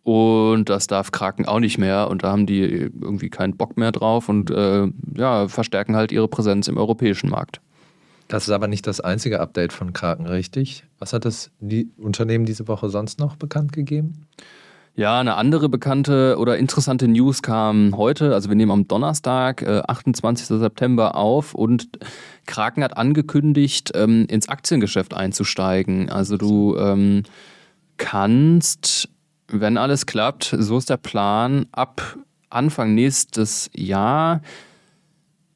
Und 0.03 0.69
das 0.69 0.88
darf 0.88 1.12
Kraken 1.12 1.45
auch 1.45 1.62
nicht 1.62 1.77
mehr 1.77 2.10
und 2.10 2.23
da 2.23 2.32
haben 2.32 2.45
die 2.45 2.62
irgendwie 2.62 3.29
keinen 3.29 3.56
Bock 3.56 3.77
mehr 3.77 3.93
drauf 3.93 4.27
und 4.27 4.51
äh, 4.51 4.88
ja, 5.15 5.47
verstärken 5.47 5.95
halt 5.95 6.12
ihre 6.12 6.27
Präsenz 6.27 6.67
im 6.67 6.77
europäischen 6.77 7.29
Markt. 7.29 7.62
Das 8.27 8.43
ist 8.43 8.49
aber 8.49 8.67
nicht 8.67 8.88
das 8.88 8.99
einzige 8.99 9.39
Update 9.39 9.73
von 9.73 9.93
Kraken, 9.93 10.25
richtig? 10.27 10.86
Was 10.99 11.13
hat 11.13 11.25
das 11.25 11.51
die 11.59 11.89
Unternehmen 11.97 12.45
diese 12.45 12.67
Woche 12.67 12.89
sonst 12.89 13.19
noch 13.19 13.36
bekannt 13.36 13.73
gegeben? 13.73 14.27
Ja, 14.95 15.19
eine 15.19 15.36
andere 15.36 15.69
bekannte 15.69 16.38
oder 16.38 16.59
interessante 16.59 17.07
News 17.07 17.41
kam 17.41 17.97
heute. 17.97 18.36
Also 18.36 18.49
wir 18.49 18.55
nehmen 18.55 18.71
am 18.71 18.88
Donnerstag, 18.88 19.63
äh, 19.63 19.81
28. 19.88 20.59
September 20.59 21.15
auf 21.15 21.55
und 21.55 21.89
Kraken 22.45 22.83
hat 22.83 22.95
angekündigt, 22.95 23.91
ähm, 23.95 24.27
ins 24.29 24.49
Aktiengeschäft 24.49 25.15
einzusteigen. 25.15 26.12
Also 26.12 26.38
du 26.38 26.77
ähm, 26.77 27.23
kannst, 27.97 29.09
wenn 29.47 29.77
alles 29.77 30.05
klappt, 30.05 30.55
so 30.59 30.77
ist 30.77 30.91
der 30.91 30.97
Plan, 30.97 31.65
ab 31.71 32.17
Anfang 32.51 32.93
nächstes 32.93 33.71
Jahr 33.73 34.41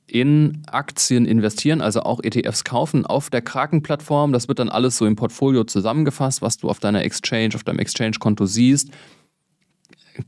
in 0.07 0.63
Aktien 0.67 1.25
investieren, 1.25 1.81
also 1.81 2.01
auch 2.01 2.21
ETFs 2.23 2.63
kaufen 2.63 3.05
auf 3.05 3.29
der 3.29 3.41
Kraken-Plattform. 3.41 4.31
Das 4.31 4.47
wird 4.47 4.59
dann 4.59 4.69
alles 4.69 4.97
so 4.97 5.05
im 5.05 5.15
Portfolio 5.15 5.65
zusammengefasst, 5.65 6.41
was 6.41 6.57
du 6.57 6.69
auf 6.69 6.79
deiner 6.79 7.03
Exchange, 7.03 7.55
auf 7.55 7.63
deinem 7.63 7.79
Exchange-Konto 7.79 8.45
siehst. 8.45 8.89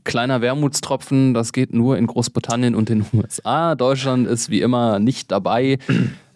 Kleiner 0.04 0.40
Wermutstropfen, 0.40 1.34
das 1.34 1.52
geht 1.52 1.74
nur 1.74 1.98
in 1.98 2.06
Großbritannien 2.06 2.74
und 2.74 2.88
den 2.88 3.04
USA. 3.12 3.74
Deutschland 3.74 4.28
ist 4.28 4.50
wie 4.50 4.60
immer 4.60 4.98
nicht 4.98 5.30
dabei. 5.30 5.78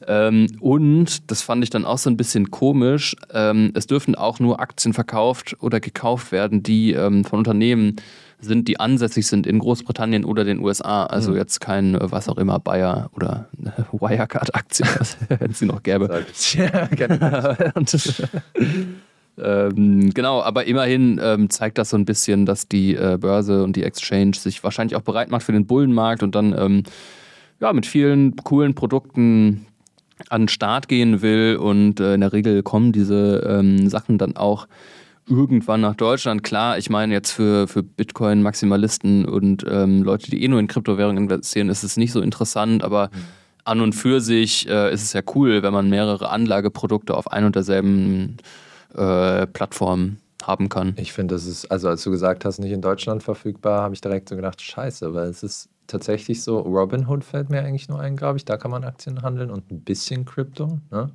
Ähm, 0.07 0.48
und, 0.61 1.30
das 1.30 1.40
fand 1.40 1.64
ich 1.64 1.70
dann 1.70 1.87
auch 1.87 1.96
so 1.96 2.11
ein 2.11 2.18
bisschen 2.18 2.50
komisch, 2.50 3.16
ähm, 3.33 3.72
es 3.72 3.87
dürfen 3.87 4.14
auch 4.14 4.38
nur 4.38 4.61
Aktien 4.61 4.92
verkauft 4.92 5.57
oder 5.61 5.80
gekauft 5.80 6.30
werden, 6.30 6.62
die 6.62 6.92
ähm, 6.92 7.24
von 7.24 7.38
Unternehmen 7.38 7.96
sind, 8.44 8.68
die 8.68 8.78
ansässig 8.78 9.26
sind 9.26 9.46
in 9.46 9.59
Großbritannien 9.59 10.24
oder 10.24 10.44
den 10.44 10.61
USA. 10.61 11.04
Also 11.04 11.33
mhm. 11.33 11.38
jetzt 11.38 11.61
kein, 11.61 11.94
äh, 11.94 12.11
was 12.11 12.28
auch 12.28 12.38
immer, 12.38 12.59
Bayer 12.59 13.11
oder 13.14 13.48
Wirecard-Aktien, 13.92 14.88
wenn 15.28 15.50
es 15.50 15.59
sie 15.59 15.66
noch 15.66 15.83
gäbe. 15.83 16.24
Ja, 16.52 16.88
ähm, 19.68 20.11
genau, 20.14 20.42
aber 20.42 20.66
immerhin 20.66 21.20
ähm, 21.22 21.50
zeigt 21.50 21.78
das 21.78 21.90
so 21.90 21.96
ein 21.96 22.04
bisschen, 22.04 22.46
dass 22.46 22.68
die 22.68 22.94
äh, 22.94 23.18
Börse 23.20 23.64
und 23.64 23.74
die 23.76 23.83
Exchange 23.83 24.35
sich 24.35 24.62
wahrscheinlich 24.62 24.96
auch 24.96 25.02
bereit 25.02 25.30
macht 25.30 25.42
für 25.42 25.52
den 25.52 25.66
Bullenmarkt 25.66 26.22
und 26.22 26.35
dann 26.35 26.57
ähm, 26.57 26.83
ja, 27.61 27.72
mit 27.72 27.87
vielen 27.87 28.37
coolen 28.37 28.74
Produkten 28.74 29.66
an 30.28 30.42
den 30.42 30.48
Start 30.48 30.88
gehen 30.88 31.22
will. 31.22 31.57
Und 31.57 32.00
äh, 32.00 32.14
in 32.14 32.20
der 32.20 32.33
Regel 32.33 32.62
kommen 32.62 32.92
diese 32.92 33.44
ähm, 33.48 33.88
Sachen 33.88 34.18
dann 34.18 34.37
auch 34.37 34.66
irgendwann 35.28 35.80
nach 35.80 35.94
Deutschland. 35.94 36.42
Klar, 36.42 36.78
ich 36.78 36.90
meine 36.90 37.12
jetzt 37.12 37.30
für, 37.30 37.66
für 37.66 37.82
Bitcoin-Maximalisten 37.82 39.24
und 39.26 39.64
ähm, 39.68 40.02
Leute, 40.02 40.30
die 40.30 40.42
eh 40.42 40.48
nur 40.48 40.60
in 40.60 40.66
Kryptowährungen 40.66 41.24
investieren, 41.24 41.68
ist 41.68 41.82
es 41.82 41.96
nicht 41.96 42.12
so 42.12 42.20
interessant, 42.20 42.84
aber 42.84 43.06
mhm. 43.12 43.18
an 43.64 43.80
und 43.80 43.94
für 43.94 44.20
sich 44.20 44.68
äh, 44.68 44.92
ist 44.92 45.02
es 45.02 45.12
ja 45.12 45.22
cool, 45.34 45.62
wenn 45.62 45.72
man 45.72 45.88
mehrere 45.88 46.30
Anlageprodukte 46.30 47.16
auf 47.16 47.30
ein 47.30 47.44
und 47.44 47.56
derselben 47.56 48.37
äh, 48.94 49.46
Plattform 49.46 50.18
haben 50.42 50.68
kann. 50.68 50.94
Ich 50.98 51.12
finde, 51.12 51.34
das 51.34 51.46
ist, 51.46 51.70
also 51.70 51.88
als 51.88 52.02
du 52.02 52.10
gesagt 52.10 52.44
hast, 52.44 52.58
nicht 52.58 52.72
in 52.72 52.82
Deutschland 52.82 53.22
verfügbar, 53.22 53.82
habe 53.82 53.94
ich 53.94 54.00
direkt 54.00 54.28
so 54.28 54.37
gedacht, 54.37 54.60
scheiße, 54.60 55.14
weil 55.14 55.28
es 55.28 55.42
ist 55.42 55.68
tatsächlich 55.87 56.42
so, 56.42 56.58
Robinhood 56.58 57.24
fällt 57.24 57.50
mir 57.50 57.62
eigentlich 57.62 57.88
nur 57.88 58.00
ein, 58.00 58.16
glaube 58.16 58.38
ich, 58.38 58.44
da 58.44 58.56
kann 58.56 58.70
man 58.70 58.84
Aktien 58.84 59.22
handeln 59.22 59.50
und 59.50 59.70
ein 59.70 59.80
bisschen 59.80 60.24
Krypto. 60.24 60.80
Ne? 60.90 61.10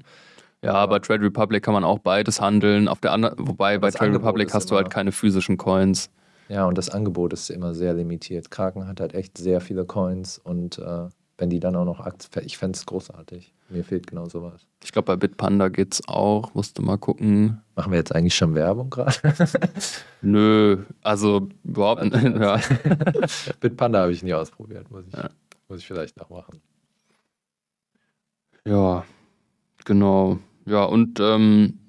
Ja, 0.63 0.85
bei 0.85 0.99
Trade 0.99 1.23
Republic 1.23 1.63
kann 1.63 1.73
man 1.73 1.83
auch 1.83 1.99
beides 1.99 2.41
handeln. 2.41 2.87
Auf 2.87 2.99
der 2.99 3.13
anderen, 3.13 3.35
wobei 3.39 3.77
bei 3.77 3.91
Trade 3.91 4.05
Angebot 4.05 4.27
Republic 4.27 4.53
hast 4.53 4.69
du 4.71 4.75
halt 4.75 4.89
keine 4.89 5.11
physischen 5.11 5.57
Coins. 5.57 6.09
Ja, 6.49 6.65
und 6.65 6.77
das 6.77 6.89
Angebot 6.89 7.31
ist 7.31 7.49
immer 7.49 7.73
sehr 7.73 7.93
limitiert. 7.93 8.51
Kraken 8.51 8.87
hat 8.87 8.99
halt 8.99 9.13
echt 9.13 9.37
sehr 9.37 9.61
viele 9.61 9.85
Coins 9.85 10.37
und 10.37 10.79
äh, 10.79 11.07
wenn 11.37 11.49
die 11.49 11.59
dann 11.59 11.75
auch 11.75 11.85
noch 11.85 12.01
Aktien, 12.01 12.45
ich 12.45 12.57
fände 12.57 12.75
es 12.75 12.85
großartig. 12.85 13.53
Mir 13.69 13.83
fehlt 13.83 14.07
genau 14.07 14.27
sowas. 14.27 14.65
Ich 14.83 14.91
glaube, 14.91 15.05
bei 15.05 15.15
Bitpanda 15.15 15.69
geht's 15.69 16.01
auch. 16.07 16.53
Musst 16.53 16.77
du 16.77 16.81
mal 16.81 16.97
gucken. 16.97 17.61
Machen 17.75 17.91
wir 17.91 17.99
jetzt 17.99 18.13
eigentlich 18.13 18.35
schon 18.35 18.55
Werbung 18.55 18.89
gerade? 18.89 19.15
Nö, 20.21 20.83
also 21.01 21.47
überhaupt 21.63 22.03
nicht. 22.03 22.37
Ja. 22.37 22.59
Bitpanda 23.61 24.01
habe 24.01 24.11
ich 24.11 24.23
nie 24.23 24.33
ausprobiert, 24.33 24.89
muss 24.91 25.05
ich, 25.07 25.13
ja. 25.13 25.29
muss 25.69 25.79
ich 25.79 25.87
vielleicht 25.87 26.17
noch 26.17 26.29
machen. 26.29 26.61
Ja, 28.65 29.05
genau. 29.85 30.39
Ja, 30.69 30.83
und 30.83 31.19
ähm, 31.19 31.79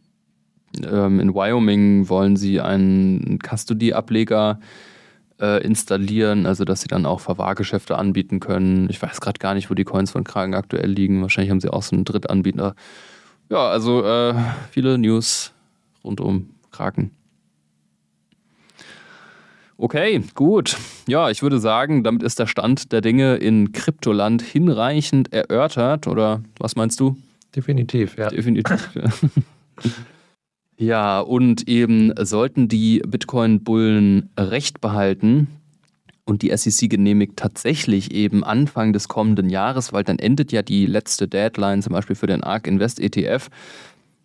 ähm, 0.83 1.21
in 1.21 1.35
Wyoming 1.35 2.09
wollen 2.09 2.37
sie 2.37 2.61
einen 2.61 3.39
Custody-Ableger 3.39 4.59
äh, 5.39 5.63
installieren, 5.63 6.47
also 6.47 6.65
dass 6.65 6.81
sie 6.81 6.89
dann 6.89 7.05
auch 7.05 7.21
Verwahrgeschäfte 7.21 7.99
anbieten 7.99 8.41
können. 8.41 8.89
Ich 8.89 9.03
weiß 9.03 9.21
gerade 9.21 9.39
gar 9.39 9.53
nicht, 9.53 9.69
wo 9.69 9.75
die 9.75 9.85
Coins 9.85 10.13
von 10.13 10.25
Kragen 10.25 10.55
aktuell 10.55 10.91
liegen. 10.91 11.21
Wahrscheinlich 11.21 11.51
haben 11.51 11.61
sie 11.61 11.71
auch 11.71 11.83
so 11.83 11.95
einen 11.95 12.07
Drittanbieter. 12.07 12.75
Ja, 13.51 13.69
also 13.69 14.03
äh, 14.03 14.35
viele 14.71 14.97
News 14.97 15.53
rund 16.03 16.23
um 16.23 16.49
Kraken. 16.71 17.11
Okay, 19.77 20.23
gut. 20.35 20.79
Ja, 21.07 21.29
ich 21.29 21.43
würde 21.43 21.59
sagen, 21.59 22.03
damit 22.03 22.23
ist 22.23 22.39
der 22.39 22.47
Stand 22.47 22.93
der 22.93 23.03
Dinge 23.03 23.37
in 23.37 23.73
Kryptoland 23.73 24.41
hinreichend 24.41 25.33
erörtert. 25.33 26.07
Oder 26.07 26.43
was 26.59 26.77
meinst 26.77 26.99
du? 27.01 27.17
Definitiv, 27.55 28.17
ja. 28.17 28.29
Definitiv, 28.29 28.91
ja. 28.95 29.11
ja, 30.77 31.21
und 31.21 31.69
eben 31.69 32.13
sollten 32.25 32.69
die 32.69 33.03
Bitcoin-Bullen 33.07 34.31
Recht 34.39 34.81
behalten 34.81 35.49
und 36.25 36.43
die 36.43 36.57
SEC 36.57 36.89
genehmigt 36.89 37.37
tatsächlich 37.37 38.13
eben 38.13 38.45
Anfang 38.45 38.93
des 38.93 39.09
kommenden 39.09 39.51
Jahres, 39.51 39.93
weil 39.93 40.05
dann 40.05 40.19
endet 40.19 40.53
ja 40.53 40.63
die 40.63 40.87
letzte 40.87 41.29
Deadline 41.29 41.83
zum 41.83 41.93
Beispiel 41.93 42.17
für 42.17 42.29
den 42.29 42.43
ARK 42.43 42.67
Invest 42.67 43.01
ETF. 43.01 43.49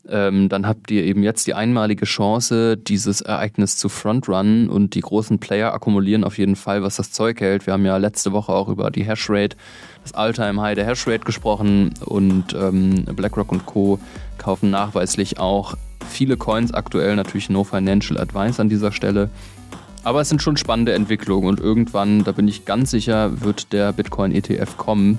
Ähm, 0.07 0.49
dann 0.49 0.67
habt 0.67 0.91
ihr 0.91 1.03
eben 1.03 1.23
jetzt 1.23 1.47
die 1.47 1.55
einmalige 1.55 2.05
Chance, 2.05 2.77
dieses 2.77 3.21
Ereignis 3.21 3.77
zu 3.77 3.89
frontrunnen 3.89 4.69
und 4.69 4.93
die 4.93 5.01
großen 5.01 5.39
Player 5.39 5.73
akkumulieren 5.73 6.23
auf 6.23 6.37
jeden 6.37 6.55
Fall, 6.55 6.83
was 6.83 6.97
das 6.97 7.11
Zeug 7.11 7.41
hält. 7.41 7.65
Wir 7.65 7.73
haben 7.73 7.85
ja 7.85 7.97
letzte 7.97 8.31
Woche 8.31 8.51
auch 8.53 8.67
über 8.67 8.91
die 8.91 9.03
Hashrate 9.03 9.57
das 10.03 10.13
Alltime 10.13 10.61
High 10.61 10.75
der 10.75 10.85
Hashrate 10.85 11.25
gesprochen 11.25 11.93
und 12.05 12.53
ähm, 12.53 13.05
BlackRock 13.05 13.51
und 13.51 13.65
Co. 13.65 13.99
kaufen 14.37 14.69
nachweislich 14.69 15.39
auch 15.39 15.75
viele 16.07 16.37
Coins 16.37 16.71
aktuell, 16.73 17.15
natürlich 17.15 17.49
no 17.49 17.63
financial 17.63 18.19
advice 18.19 18.59
an 18.59 18.69
dieser 18.69 18.91
Stelle. 18.91 19.29
Aber 20.03 20.21
es 20.21 20.29
sind 20.29 20.43
schon 20.43 20.55
spannende 20.55 20.93
Entwicklungen 20.93 21.49
und 21.49 21.59
irgendwann, 21.59 22.23
da 22.23 22.31
bin 22.31 22.47
ich 22.47 22.65
ganz 22.65 22.91
sicher, 22.91 23.41
wird 23.41 23.73
der 23.73 23.91
Bitcoin 23.91 24.31
ETF 24.31 24.77
kommen. 24.77 25.17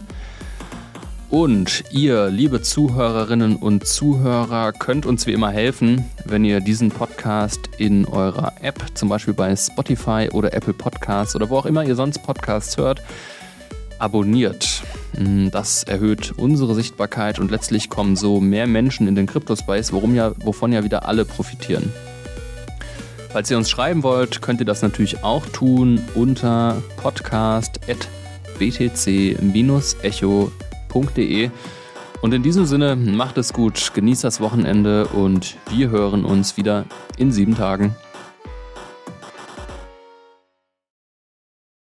Und 1.36 1.84
ihr, 1.90 2.30
liebe 2.30 2.62
Zuhörerinnen 2.62 3.56
und 3.56 3.86
Zuhörer, 3.86 4.72
könnt 4.72 5.04
uns 5.04 5.26
wie 5.26 5.34
immer 5.34 5.50
helfen, 5.50 6.06
wenn 6.24 6.46
ihr 6.46 6.60
diesen 6.60 6.88
Podcast 6.90 7.68
in 7.76 8.06
eurer 8.06 8.54
App, 8.62 8.82
zum 8.94 9.10
Beispiel 9.10 9.34
bei 9.34 9.54
Spotify 9.54 10.30
oder 10.32 10.54
Apple 10.54 10.72
Podcasts 10.72 11.36
oder 11.36 11.50
wo 11.50 11.58
auch 11.58 11.66
immer 11.66 11.84
ihr 11.84 11.94
sonst 11.94 12.22
Podcasts 12.22 12.78
hört, 12.78 13.02
abonniert. 13.98 14.82
Mm, 15.18 15.50
Das 15.50 15.82
erhöht 15.82 16.32
unsere 16.38 16.74
Sichtbarkeit 16.74 17.38
und 17.38 17.50
letztlich 17.50 17.90
kommen 17.90 18.16
so 18.16 18.40
mehr 18.40 18.66
Menschen 18.66 19.06
in 19.06 19.14
den 19.14 19.26
Cryptospace, 19.26 19.92
worum 19.92 20.14
ja, 20.14 20.32
wovon 20.38 20.72
ja 20.72 20.84
wieder 20.84 21.06
alle 21.06 21.26
profitieren. 21.26 21.92
Falls 23.28 23.50
ihr 23.50 23.58
uns 23.58 23.68
schreiben 23.68 24.02
wollt, 24.02 24.40
könnt 24.40 24.60
ihr 24.60 24.66
das 24.66 24.80
natürlich 24.80 25.22
auch 25.22 25.44
tun 25.44 26.00
unter 26.14 26.82
podcast.btc-echo.de. 30.96 31.50
Und 32.22 32.32
in 32.32 32.42
diesem 32.42 32.64
Sinne, 32.64 32.96
macht 32.96 33.38
es 33.38 33.52
gut, 33.52 33.92
genießt 33.94 34.24
das 34.24 34.40
Wochenende 34.40 35.06
und 35.08 35.56
wir 35.70 35.90
hören 35.90 36.24
uns 36.24 36.56
wieder 36.56 36.86
in 37.18 37.30
sieben 37.30 37.54
Tagen. 37.54 37.94